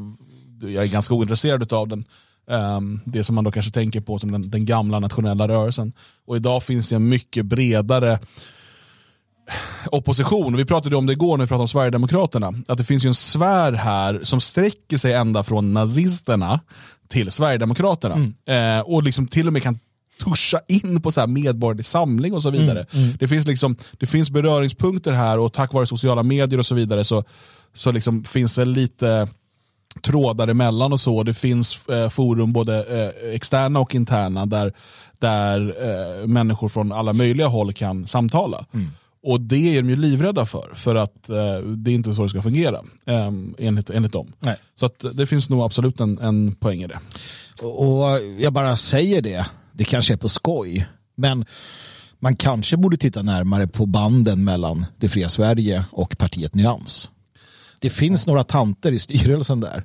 jag 0.62 0.84
är 0.84 0.88
ganska 0.88 1.14
ointresserad 1.14 1.74
av 1.74 1.88
den. 1.88 2.06
Um, 2.48 3.02
det 3.06 3.24
som 3.24 3.36
man 3.36 3.44
då 3.44 3.52
kanske 3.52 3.72
tänker 3.72 4.02
på 4.02 4.20
som 4.20 4.32
den, 4.32 4.50
den 4.50 4.66
gamla 4.66 5.00
nationella 5.00 5.48
rörelsen. 5.48 5.94
Och 6.26 6.36
idag 6.36 6.64
finns 6.64 6.90
det 6.90 6.96
en 6.96 7.10
mycket 7.10 7.46
bredare 7.46 8.20
opposition. 9.92 10.58
Vi 10.58 10.66
pratade 10.66 10.96
om 10.96 11.06
det 11.06 11.14
igår 11.14 11.38
när 11.38 11.46
vi 11.46 11.48
pratade 11.48 11.62
om 11.62 11.68
Sverigedemokraterna. 11.68 12.54
Att 12.68 12.78
det 12.78 12.84
finns 12.84 13.06
ju 13.06 13.08
en 13.08 13.16
sfär 13.16 13.72
här 13.72 14.20
som 14.24 14.42
sträcker 14.42 14.98
sig 14.98 15.14
ända 15.14 15.44
från 15.44 15.74
nazisterna 15.74 16.60
till 17.08 17.32
Sverigedemokraterna. 17.32 18.16
Eh, 18.46 18.80
och 18.80 19.04
liksom 19.04 19.28
till 19.28 19.48
och 19.48 19.54
med 19.54 19.64
kan 19.64 19.80
tuscha 20.24 20.60
in 20.68 21.02
på 21.02 21.12
så 21.12 21.20
här 21.20 21.28
medborgerlig 21.28 21.86
samling 21.86 22.34
och 22.34 22.42
så 22.42 22.50
vidare. 22.50 22.86
Det, 23.20 23.28
finns 23.28 23.48
liksom, 23.48 23.76
det 24.00 24.06
finns 24.06 24.32
beröringspunkter 24.32 25.12
här 25.12 25.40
och 25.40 25.54
tack 25.54 25.74
vare 25.74 25.88
sociala 25.88 26.24
medier 26.24 26.60
och 26.60 26.66
så 26.66 26.76
vidare 26.76 27.04
så, 27.04 27.24
så 27.74 27.92
liksom 27.92 28.24
finns 28.24 28.56
det 28.56 28.66
lite 28.66 29.28
trådar 30.02 30.48
emellan 30.48 30.94
och 30.94 31.00
så. 31.00 31.24
Det 31.24 31.34
finns 31.34 31.88
eh, 31.88 32.10
forum, 32.10 32.54
både 32.54 32.84
eh, 32.84 33.36
externa 33.36 33.80
och 33.80 33.96
interna, 33.96 34.46
där, 34.46 34.74
där 35.20 35.76
eh, 35.82 36.28
människor 36.28 36.70
från 36.70 36.92
alla 36.92 37.14
möjliga 37.14 37.48
håll 37.48 37.74
kan 37.74 38.08
samtala. 38.08 38.66
Och 39.26 39.42
det 39.42 39.78
är 39.78 39.82
de 39.82 39.90
ju 39.90 39.96
livrädda 39.96 40.46
för, 40.46 40.72
för 40.76 40.96
att 40.96 41.30
eh, 41.30 41.58
det 41.60 41.92
är 41.92 41.96
inte 41.96 42.14
så 42.14 42.24
det 42.24 42.30
ska 42.30 42.42
fungera, 42.42 42.82
eh, 43.06 43.32
enligt, 43.58 43.90
enligt 43.90 44.12
dem. 44.12 44.34
Nej. 44.40 44.56
Så 44.76 44.86
att 44.86 45.06
det 45.14 45.28
finns 45.28 45.50
nog 45.50 45.62
absolut 45.62 46.00
en, 46.00 46.20
en 46.20 46.56
poäng 46.56 46.84
i 46.84 46.88
det. 46.88 47.00
Och 47.62 48.04
och 48.04 48.20
jag 48.40 48.54
bara 48.54 48.76
säger 48.76 49.22
det, 49.22 49.46
det 49.72 49.84
kanske 49.84 50.14
är 50.14 50.18
på 50.18 50.30
skoj, 50.30 50.88
men 51.16 51.46
man 52.20 52.36
kanske 52.36 52.78
borde 52.78 52.98
titta 52.98 53.22
närmare 53.22 53.68
på 53.68 53.86
banden 53.86 54.44
mellan 54.44 54.86
det 54.98 55.10
fria 55.10 55.30
Sverige 55.30 55.86
och 55.92 56.18
partiet 56.18 56.56
Nyans. 56.56 57.12
Det 57.84 57.90
finns 57.90 58.28
några 58.28 58.44
tanter 58.44 58.92
i 58.92 59.00
styrelsen 59.00 59.60
där 59.60 59.84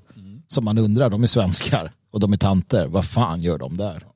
som 0.49 0.65
man 0.65 0.79
undrar, 0.79 1.11
de 1.11 1.23
är 1.23 1.27
svenskar 1.27 1.93
och 2.11 2.21
de 2.21 2.33
är 2.33 2.37
tanter, 2.37 2.87
vad 2.87 3.05
fan 3.05 3.41
gör 3.41 3.59
de 3.59 3.77
där? 3.77 4.07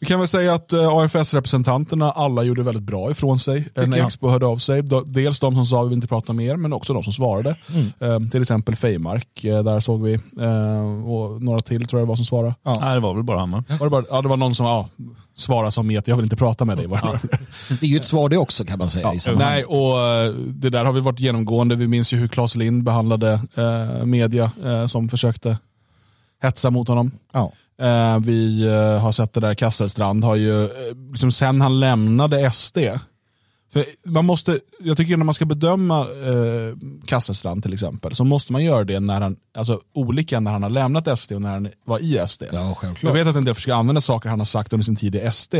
Vi 0.00 0.06
kan 0.06 0.18
väl 0.18 0.28
säga 0.28 0.54
att 0.54 0.72
eh, 0.72 0.88
AFS-representanterna 0.88 2.10
alla 2.10 2.42
gjorde 2.42 2.62
väldigt 2.62 2.82
bra 2.82 3.10
ifrån 3.10 3.38
sig. 3.38 3.68
En 3.74 3.92
jag. 3.92 4.06
expo 4.06 4.28
hörde 4.28 4.46
av 4.46 4.56
sig. 4.56 4.82
Dels 5.06 5.40
de 5.40 5.54
som 5.54 5.66
sa 5.66 5.82
vi 5.82 5.88
vill 5.88 5.96
inte 5.96 6.06
prata 6.06 6.32
mer, 6.32 6.56
men 6.56 6.72
också 6.72 6.92
de 6.92 7.02
som 7.02 7.12
svarade. 7.12 7.56
Eh, 8.00 8.20
till 8.30 8.40
exempel 8.40 8.76
Fejmark, 8.76 9.44
eh, 9.44 9.62
där 9.62 9.80
såg 9.80 10.02
vi. 10.02 10.14
Eh, 10.14 11.10
och 11.10 11.42
några 11.42 11.60
till 11.60 11.86
tror 11.86 12.00
jag 12.00 12.06
det 12.06 12.08
var 12.08 12.16
som 12.16 12.24
svarade. 12.24 12.54
Nej, 12.64 12.94
det 12.94 13.00
var 13.00 13.14
väl 13.14 13.22
bara 13.22 13.38
han 13.38 13.50
va? 13.50 13.64
Var 13.68 13.86
det, 13.86 13.90
bara, 13.90 14.04
ja, 14.10 14.22
det 14.22 14.28
var 14.28 14.36
någon 14.36 14.54
som 14.54 14.66
ja, 14.66 14.88
svarade 15.34 15.72
som 15.72 15.86
med 15.86 15.98
att 15.98 16.08
jag 16.08 16.16
vill 16.16 16.24
inte 16.24 16.36
prata 16.36 16.64
med 16.64 16.76
dig. 16.76 16.86
Var 16.86 17.18
det. 17.22 17.38
Det 17.80 17.86
är 17.86 17.90
ju 17.90 17.96
ett 17.96 18.04
svar 18.04 18.28
det 18.28 18.36
också 18.36 18.64
kan 18.64 18.78
man 18.78 18.88
säga. 18.88 19.18
sammanhanget. 19.18 19.38
Nej, 19.38 19.64
och 19.64 19.96
det 20.46 20.70
där 20.70 20.84
har 20.84 20.92
vi 20.92 21.00
varit 21.00 21.20
genomgående. 21.20 21.76
Vi 21.76 21.88
minns 21.88 22.12
ju 22.12 22.16
hur 22.16 22.28
Claes 22.28 22.56
Lind 22.56 22.84
behandlade 22.84 23.40
eh, 23.54 24.04
media 24.04 24.50
som 24.88 25.08
försökte 25.08 25.58
hetsa 26.42 26.70
mot 26.70 26.88
honom. 26.88 27.10
Ja. 27.32 27.52
Eh, 27.80 28.18
vi 28.18 28.66
eh, 28.66 29.00
har 29.00 29.12
sett 29.12 29.32
det 29.32 29.40
där, 29.40 29.54
Kasselstrand 29.54 30.24
har 30.24 30.36
ju, 30.36 30.64
eh, 30.64 30.70
liksom 31.10 31.32
sen 31.32 31.60
han 31.60 31.80
lämnade 31.80 32.50
SD, 32.52 32.78
för 33.72 33.84
man 34.04 34.24
måste, 34.24 34.60
jag 34.80 34.96
tycker 34.96 35.16
när 35.16 35.24
man 35.24 35.34
ska 35.34 35.44
bedöma 35.44 36.00
eh, 36.00 36.76
Kasselstrand 37.06 37.62
till 37.62 37.72
exempel, 37.72 38.14
så 38.14 38.24
måste 38.24 38.52
man 38.52 38.64
göra 38.64 38.84
det 38.84 39.00
när 39.00 39.20
han, 39.20 39.36
alltså 39.54 39.80
olika 39.94 40.40
när 40.40 40.52
han 40.52 40.62
har 40.62 40.70
lämnat 40.70 41.18
SD 41.18 41.32
och 41.32 41.42
när 41.42 41.50
han 41.50 41.68
var 41.84 41.98
i 41.98 42.24
SD. 42.26 42.42
Ja, 42.52 42.74
självklart. 42.78 43.16
Jag 43.16 43.24
vet 43.24 43.30
att 43.30 43.36
en 43.36 43.44
del 43.44 43.54
försöker 43.54 43.74
använda 43.74 44.00
saker 44.00 44.28
han 44.28 44.40
har 44.40 44.44
sagt 44.44 44.72
under 44.72 44.84
sin 44.84 44.96
tid 44.96 45.14
i 45.14 45.30
SD 45.32 45.54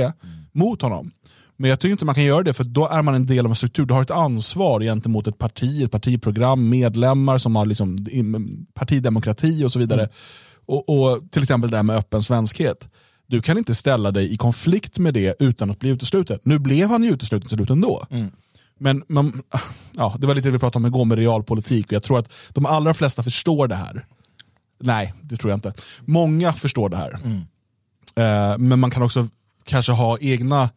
mot 0.53 0.83
honom. 0.83 1.11
Men 1.57 1.71
jag 1.71 1.81
tycker 1.81 1.93
inte 1.93 2.05
man 2.05 2.15
kan 2.15 2.25
göra 2.25 2.43
det 2.43 2.53
för 2.53 2.65
då 2.65 2.89
är 2.89 3.03
man 3.03 3.15
en 3.15 3.27
del 3.27 3.47
av 3.47 3.53
en 3.53 3.57
struktur. 3.57 3.87
Du 3.87 3.95
har 3.95 4.03
ett 4.03 4.11
ansvar 4.11 4.81
gentemot 4.81 5.27
ett 5.27 5.39
parti, 5.39 5.83
ett 5.83 5.91
partiprogram, 5.91 6.69
medlemmar 6.69 7.39
som 7.39 7.57
har 7.57 7.67
liksom 7.67 7.99
partidemokrati 8.75 9.65
och 9.65 9.73
så 9.73 9.79
vidare. 9.79 10.09
Och, 10.71 10.89
och 10.89 11.31
Till 11.31 11.43
exempel 11.43 11.71
det 11.71 11.77
här 11.77 11.85
med 11.85 11.97
öppen 11.97 12.23
svenskhet. 12.23 12.89
Du 13.27 13.43
kan 13.43 13.59
inte 13.59 13.75
ställa 13.75 14.11
dig 14.11 14.33
i 14.35 14.37
konflikt 14.37 14.99
med 14.99 15.15
det 15.15 15.37
utan 15.39 15.71
att 15.71 15.79
bli 15.79 15.91
utesluten. 15.91 16.39
Nu 16.43 16.59
blev 16.59 16.89
han 16.89 17.03
ju 17.03 17.11
utesluten 17.11 17.49
till 17.49 17.57
slut 17.57 17.71
ändå. 17.71 18.07
Men 18.79 19.05
man, 19.09 19.43
ja, 19.97 20.17
det 20.19 20.27
var 20.27 20.35
lite 20.35 20.49
det 20.49 20.53
vi 20.53 20.59
pratade 20.59 20.83
om 20.83 20.87
igår 20.87 21.05
med 21.05 21.19
realpolitik 21.19 21.87
och 21.87 21.93
jag 21.93 22.03
tror 22.03 22.19
att 22.19 22.33
de 22.49 22.67
allra 22.67 22.95
flesta 22.95 23.23
förstår 23.23 23.69
det 23.69 23.75
här. 23.75 24.07
Nej, 24.81 25.15
det 25.23 25.37
tror 25.37 25.51
jag 25.51 25.57
inte. 25.57 25.73
Många 26.01 26.53
förstår 26.53 26.89
det 26.89 26.97
här. 26.97 27.19
Eh, 28.17 28.59
men 28.59 28.81
man 28.81 28.91
kan 28.91 29.03
också 29.03 29.29
kanske 29.65 29.93
ha 29.93 30.19
egna, 30.21 30.71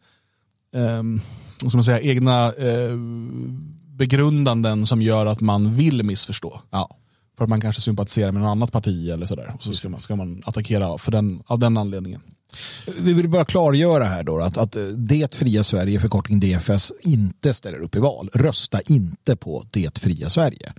vad 1.62 1.70
ska 1.70 1.76
man 1.76 1.84
säga, 1.84 2.00
egna 2.00 2.52
eh, 2.52 2.96
begrundanden 3.86 4.86
som 4.86 5.02
gör 5.02 5.26
att 5.26 5.40
man 5.40 5.74
vill 5.74 6.02
missförstå. 6.02 6.60
Ja. 6.70 6.96
För 7.36 7.44
att 7.44 7.50
man 7.50 7.60
kanske 7.60 7.82
sympatiserar 7.82 8.32
med 8.32 8.42
något 8.42 8.48
annat 8.50 8.72
parti 8.72 9.08
eller 9.08 9.26
sådär. 9.26 9.52
Och 9.54 9.62
så 9.62 9.72
ska 9.72 9.88
man, 9.88 10.00
ska 10.00 10.16
man 10.16 10.42
attackera 10.46 10.98
för 10.98 11.12
den, 11.12 11.42
av 11.46 11.58
den 11.58 11.76
anledningen. 11.76 12.20
Vi 12.98 13.12
vill 13.12 13.28
bara 13.28 13.44
klargöra 13.44 14.04
här 14.04 14.22
då 14.22 14.38
att, 14.38 14.58
att 14.58 14.76
Det 14.96 15.34
fria 15.34 15.62
Sverige, 15.62 16.00
förkortning 16.00 16.40
DFS, 16.40 16.92
inte 17.00 17.54
ställer 17.54 17.78
upp 17.78 17.96
i 17.96 17.98
val. 17.98 18.30
Rösta 18.34 18.80
inte 18.80 19.36
på 19.36 19.64
Det 19.70 19.98
fria 19.98 20.28
Sverige. 20.28 20.72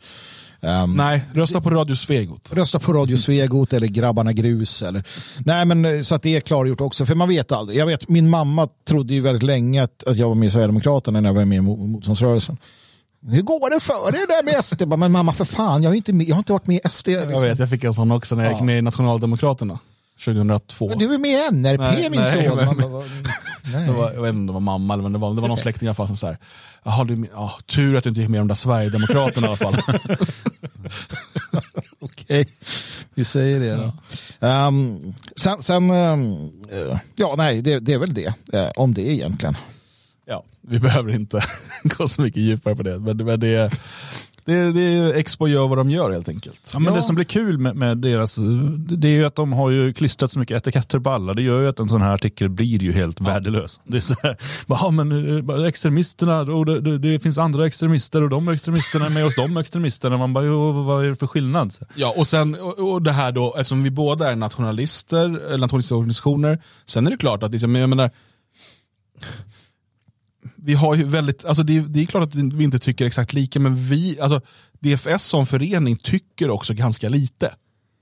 Ehm, 0.62 0.94
Nej, 0.94 1.22
rösta 1.34 1.62
på 1.62 1.70
Radio 1.70 1.96
Svegot. 1.96 2.54
Rösta 2.54 2.80
på 2.80 2.94
Radio 2.94 3.18
Svegot 3.18 3.74
eller 3.74 3.88
Grabbarna 3.88 4.34
Grus. 4.34 4.82
Eller... 4.82 5.04
Nej, 5.46 5.65
men 5.65 5.86
eh, 5.86 6.02
så 6.02 6.15
att 6.15 6.22
det 6.22 6.36
är 6.36 6.41
klargjort 6.41 6.82
också. 6.82 7.06
För 7.06 7.15
man 7.15 7.30
vet 7.30 7.52
aldrig. 7.52 7.78
Jag 7.80 7.86
vet, 7.86 8.10
min 8.10 8.30
mamma 8.30 8.68
trodde 8.88 9.13
ju 9.13 9.22
väldigt 9.22 9.44
länge 9.44 9.84
att, 9.84 10.04
att 10.04 10.18
jag 10.18 10.28
var 10.28 10.36
med 10.36 10.48
i 10.48 10.50
Sverigedemokraterna 10.50 11.22
när 11.22 11.30
jag 11.30 11.34
var 11.34 11.46
med 11.46 11.58
i 11.58 11.62
mo- 11.62 11.88
motståndsrörelsen. 11.88 12.58
Hur 13.30 13.42
går 13.42 13.70
det 13.70 13.80
för 13.80 14.08
er 14.08 14.28
där 14.28 14.44
med 14.44 14.66
SD? 14.66 14.82
Jag 14.82 15.00
Men 15.00 15.12
mamma 15.12 15.34
för 15.34 15.46
fan, 15.46 15.84
jag 15.84 15.90
har, 15.90 15.96
inte 15.96 16.12
jag 16.12 16.36
har 16.36 16.40
inte 16.40 16.52
varit 16.54 16.68
med 16.68 16.80
i 16.86 16.90
SD. 16.90 17.08
Jag 17.10 17.28
Liksom. 17.28 17.44
vet, 17.44 17.60
jag 17.60 17.70
fick 17.70 17.84
en 17.84 17.94
sån 17.94 18.12
också 18.12 18.36
när 18.36 18.44
jag 18.44 18.54
gick 18.54 18.62
med 18.62 18.80
i 18.80 18.82
Nationaldemokraterna 18.82 19.80
2002. 20.26 20.90
Men 20.90 20.98
Du 20.98 21.14
är 21.14 21.18
med 21.18 21.32
i 21.32 21.48
NRP 21.52 21.80
Nej, 21.82 22.10
min 22.10 22.20
nej, 22.22 22.48
son. 22.48 22.56
men- 22.56 22.92
bara, 22.92 23.04
nej. 23.74 23.90
Var, 23.98 24.12
jag 24.14 24.22
vet 24.22 24.30
inte 24.30 24.40
om 24.40 24.48
det 24.48 24.54
var 24.54 24.60
mamma 24.60 24.94
eller 24.94 25.04
men 25.04 25.12
det 25.14 25.18
var, 25.20 25.36
det 25.36 25.42
var 25.42 25.48
någon 25.48 25.58
släkting 25.58 25.86
i 25.86 25.90
alla 25.90 25.96
fall 25.96 26.08
som 26.08 26.16
så 26.16 26.28
här, 26.28 26.38
Jaha, 26.84 27.04
du, 27.04 27.28
ja, 27.34 27.52
tur 27.66 27.96
att 27.96 28.04
du 28.04 28.10
inte 28.10 28.22
gick 28.22 28.30
med 28.30 28.38
i 28.38 28.40
de 28.40 28.48
där 28.48 28.56
Sverigedemokraterna 28.56 29.48
i 29.48 29.50
alla 29.50 29.58
fall. 29.58 29.76
Okej, 32.00 32.48
vi 33.14 33.26
säger 33.26 33.60
det 33.60 33.76
då. 33.76 33.92
Ehm, 34.48 35.14
sen, 35.36 35.62
sen 35.62 35.90
eh, 35.90 36.98
ja 37.16 37.34
nej, 37.38 37.62
det, 37.62 37.80
det 37.80 37.94
är 37.94 37.98
väl 37.98 38.14
det. 38.14 38.34
eh, 38.54 38.70
om 38.76 38.94
det 38.94 39.02
egentligen. 39.02 39.58
Ja, 40.65 40.71
vi 40.71 40.80
behöver 40.80 41.12
inte 41.12 41.41
gå 41.84 42.08
så 42.08 42.21
mycket 42.21 42.43
djupare 42.43 42.75
på 42.75 42.84
det. 42.84 42.99
Men, 42.99 43.17
men 43.17 43.39
det, 43.39 43.71
det, 44.45 44.71
det 44.71 45.19
Expo 45.19 45.47
gör 45.47 45.67
vad 45.67 45.78
de 45.78 45.89
gör 45.89 46.12
helt 46.12 46.30
enkelt. 46.30 46.69
Ja, 46.73 46.80
men 46.80 46.93
Ja. 46.93 46.99
Det 46.99 47.04
som 47.04 47.15
blir 47.15 47.25
kul 47.25 47.58
med, 47.58 47.75
med 47.75 47.97
deras, 47.97 48.36
det 48.75 49.08
är 49.08 49.12
ju 49.12 49.25
att 49.25 49.36
de 49.36 49.54
har 49.54 49.69
ju 49.69 49.93
klistrat 49.93 50.32
så 50.32 50.39
mycket 50.39 50.58
etiketter 50.58 50.99
på 50.99 51.10
alla. 51.10 51.34
Det 51.34 51.41
gör 51.41 51.62
ju 51.62 51.67
att 51.67 51.80
en 51.80 51.89
sån 51.89 52.01
här 52.01 52.13
artikel 52.13 52.49
blir 52.49 52.84
ju 52.84 52.91
helt 52.91 53.21
värdelös. 53.21 53.80
Det 53.84 53.97
är 53.97 54.01
så 54.01 54.15
här, 54.23 54.38
bara, 54.65 54.80
ja, 54.82 54.91
men 54.91 55.38
eh, 55.38 55.41
bara 55.41 55.67
extremisterna, 55.67 56.39
och 56.39 56.65
det, 56.65 56.82
det, 56.82 56.97
det 56.97 57.19
finns 57.19 57.38
andra 57.38 57.67
extremister 57.67 58.21
och 58.21 58.30
de 58.30 58.47
extremisterna 58.49 59.06
är 59.06 59.10
med 59.10 59.25
oss, 59.25 59.36
de 59.36 59.58
extremisterna. 59.58 60.17
Man 60.17 60.34
bara, 60.34 60.45
jo, 60.45 60.71
vad 60.71 61.06
är 61.06 61.10
det 61.10 61.15
för 61.15 61.28
skillnad? 61.28 61.73
Så, 61.73 61.86
Ja, 61.95 62.13
och 62.17 62.28
sen 62.28 62.56
och, 62.56 62.91
och 62.93 63.01
det 63.01 63.12
här 63.12 63.32
då, 63.32 63.56
eftersom 63.58 63.84
vi 63.84 63.91
båda 63.91 64.32
är 64.32 64.36
nationalister, 64.36 65.25
eller 65.25 65.58
nationalistiska 65.58 65.95
organisationer, 65.95 66.60
sen 66.86 67.08
är 67.08 67.12
det 67.12 67.17
klart 67.17 67.43
att 67.43 67.51
liksom, 67.51 67.75
jag 67.75 67.89
menar, 67.89 68.12
vi 70.65 70.73
har 70.73 70.95
ju 70.95 71.04
väldigt, 71.04 71.45
alltså 71.45 71.63
det, 71.63 71.80
det 71.80 72.01
är 72.01 72.06
klart 72.06 72.23
att 72.23 72.36
vi 72.36 72.63
inte 72.63 72.80
tycker 72.80 73.06
exakt 73.06 73.34
lika, 73.34 73.60
men 73.60 73.75
vi, 73.75 74.19
alltså 74.19 74.41
DFS 74.80 75.23
som 75.23 75.45
förening 75.45 75.95
tycker 75.95 76.49
också 76.49 76.73
ganska 76.73 77.10
lite. 77.10 77.51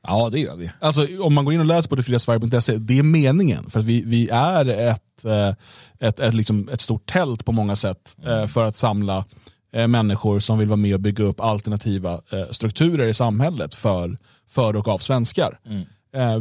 Ja, 0.08 0.30
det 0.30 0.39
gör 0.39 0.56
vi. 0.56 0.71
Alltså, 0.80 1.08
om 1.19 1.34
man 1.34 1.45
går 1.45 1.54
in 1.54 1.60
och 1.60 1.65
läser 1.65 1.89
på 1.89 1.95
detfriasverige.se, 1.95 2.78
det 2.78 2.99
är 2.99 3.04
meningen. 3.04 3.69
För 3.69 3.80
att 3.80 3.86
vi, 3.86 4.04
vi 4.06 4.30
är 4.30 4.65
ett, 4.65 5.26
eh, 5.26 5.54
ett, 5.99 6.19
ett, 6.19 6.34
liksom 6.34 6.69
ett 6.69 6.82
stort 6.82 7.06
tält 7.06 7.45
på 7.45 7.52
många 7.52 7.76
sätt 7.76 8.17
eh, 8.26 8.47
för 8.47 8.65
att 8.65 8.76
samla 8.76 9.26
eh, 9.73 9.88
människor 9.88 10.39
som 10.39 10.58
vill 10.60 10.67
vara 10.67 10.78
med 10.78 10.93
och 10.93 10.99
bygga 10.99 11.23
upp 11.23 11.39
alternativa 11.39 12.21
strukturer 12.52 13.08
i 13.08 13.13
samhället 13.13 13.76
för, 13.76 14.17
för 14.49 14.76
och 14.76 14.88
av 14.88 14.97
svenskar. 14.97 15.60
Mm. 15.65 15.84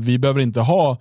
Vi 0.00 0.18
behöver 0.18 0.40
inte 0.40 0.60
ha 0.60 0.98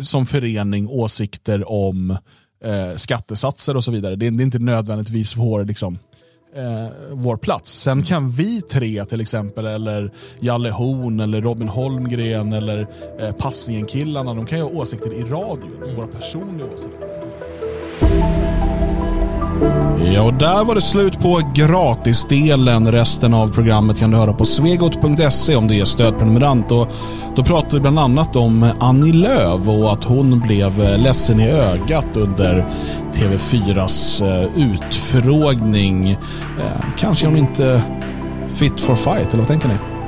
som 0.00 0.26
förening 0.26 0.88
åsikter 0.88 1.70
om 1.70 2.16
Eh, 2.64 2.96
skattesatser 2.96 3.76
och 3.76 3.84
så 3.84 3.90
vidare. 3.90 4.16
Det 4.16 4.26
är, 4.26 4.30
det 4.30 4.42
är 4.42 4.44
inte 4.44 4.58
nödvändigtvis 4.58 5.36
vår 5.36 5.64
liksom, 5.64 5.98
eh, 6.56 6.88
vår 7.12 7.36
plats. 7.36 7.82
Sen 7.82 8.02
kan 8.02 8.30
vi 8.30 8.62
tre 8.62 9.04
till 9.04 9.20
exempel, 9.20 9.66
eller 9.66 10.12
Jalle 10.40 10.70
Horn, 10.70 11.20
eller 11.20 11.40
Robin 11.40 11.68
Holmgren, 11.68 12.52
eller 12.52 12.86
eh, 13.20 13.32
Passningen-killarna, 13.32 14.34
de 14.34 14.46
kan 14.46 14.58
ju 14.58 14.64
ha 14.64 14.70
åsikter 14.70 15.12
i 15.12 15.22
radio, 15.22 15.96
våra 15.96 16.06
personliga 16.06 16.66
åsikter. 16.74 17.19
Ja, 20.04 20.22
och 20.22 20.34
där 20.34 20.64
var 20.64 20.74
det 20.74 20.80
slut 20.80 21.20
på 21.20 21.40
gratisdelen. 21.54 22.92
Resten 22.92 23.34
av 23.34 23.48
programmet 23.48 23.98
kan 23.98 24.10
du 24.10 24.16
höra 24.16 24.32
på 24.32 24.44
svegot.se 24.44 25.56
om 25.56 25.68
du 25.68 25.80
är 25.80 25.84
stödprenumerant. 25.84 26.72
Och 26.72 26.92
då 27.36 27.44
pratar 27.44 27.70
vi 27.70 27.80
bland 27.80 27.98
annat 27.98 28.36
om 28.36 28.72
Annie 28.80 29.12
Lööf 29.12 29.68
och 29.68 29.92
att 29.92 30.04
hon 30.04 30.40
blev 30.40 30.98
ledsen 30.98 31.40
i 31.40 31.48
ögat 31.48 32.16
under 32.16 32.66
TV4s 33.12 34.22
eh, 34.26 34.72
utfrågning. 34.72 36.10
Eh, 36.10 36.16
kanske 36.98 37.26
hon 37.26 37.36
inte 37.36 37.82
fit 38.48 38.80
for 38.80 38.94
fight, 38.94 39.28
eller 39.28 39.38
vad 39.38 39.48
tänker 39.48 39.68
ni? 39.68 39.99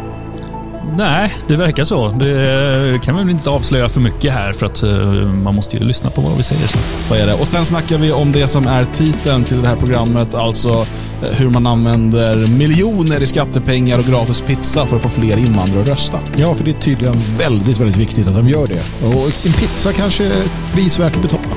Nej, 0.97 1.33
det 1.49 1.57
verkar 1.57 1.85
så. 1.85 2.09
Det 2.09 3.03
kan 3.03 3.17
vi 3.17 3.23
väl 3.23 3.31
inte 3.31 3.51
avslöja 3.51 3.89
för 3.89 4.01
mycket 4.01 4.33
här 4.33 4.53
för 4.53 4.67
att 4.67 4.83
uh, 4.83 5.33
man 5.33 5.55
måste 5.55 5.77
ju 5.77 5.85
lyssna 5.85 6.11
på 6.11 6.21
vad 6.21 6.37
vi 6.37 6.43
säger. 6.43 6.67
Så. 6.67 6.79
så 7.05 7.15
är 7.15 7.27
det. 7.27 7.35
Och 7.35 7.47
sen 7.47 7.65
snackar 7.65 7.99
vi 7.99 8.13
om 8.13 8.33
det 8.33 8.47
som 8.47 8.67
är 8.67 8.85
titeln 8.85 9.45
till 9.45 9.63
det 9.63 9.69
här 9.69 9.77
programmet, 9.77 10.35
alltså 10.35 10.71
uh, 10.71 10.87
hur 11.33 11.51
man 11.51 11.67
använder 11.67 12.47
miljoner 12.47 13.21
i 13.21 13.27
skattepengar 13.27 13.99
och 13.99 14.05
gratis 14.05 14.41
pizza 14.41 14.87
för 14.87 14.97
att 14.97 15.03
få 15.03 15.09
fler 15.09 15.37
invandrare 15.37 15.83
att 15.83 15.89
rösta. 15.89 16.19
Ja, 16.37 16.55
för 16.55 16.65
det 16.65 16.71
är 16.71 16.81
tydligen 16.81 17.15
väldigt, 17.39 17.81
väldigt 17.81 17.97
viktigt 17.97 18.29
att 18.29 18.35
de 18.35 18.49
gör 18.49 18.67
det. 18.67 19.07
Och 19.07 19.47
en 19.47 19.53
pizza 19.53 19.93
kanske 19.93 20.25
är 20.25 20.43
prisvärt 20.73 21.17
att 21.17 21.23
betala. 21.23 21.57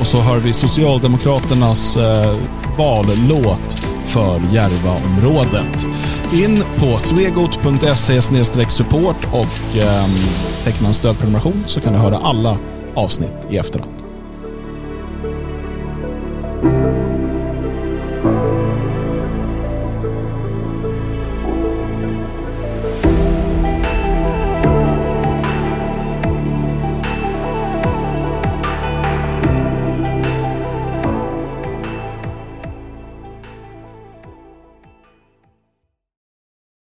Och 0.00 0.06
så 0.06 0.20
hör 0.20 0.38
vi 0.38 0.52
Socialdemokraternas 0.52 1.96
uh, 1.96 2.36
vallåt 2.78 3.91
för 4.12 4.54
Järvaområdet. 4.54 5.86
In 6.34 6.64
på 6.78 6.98
svegot.se 6.98 8.22
support 8.68 9.26
och 9.32 9.76
eh, 9.76 10.06
teckna 10.64 10.88
en 10.88 10.94
stödprenumeration 10.94 11.64
så 11.66 11.80
kan 11.80 11.92
du 11.92 11.98
höra 11.98 12.16
alla 12.16 12.58
avsnitt 12.94 13.46
i 13.50 13.56
efterhand. 13.56 14.01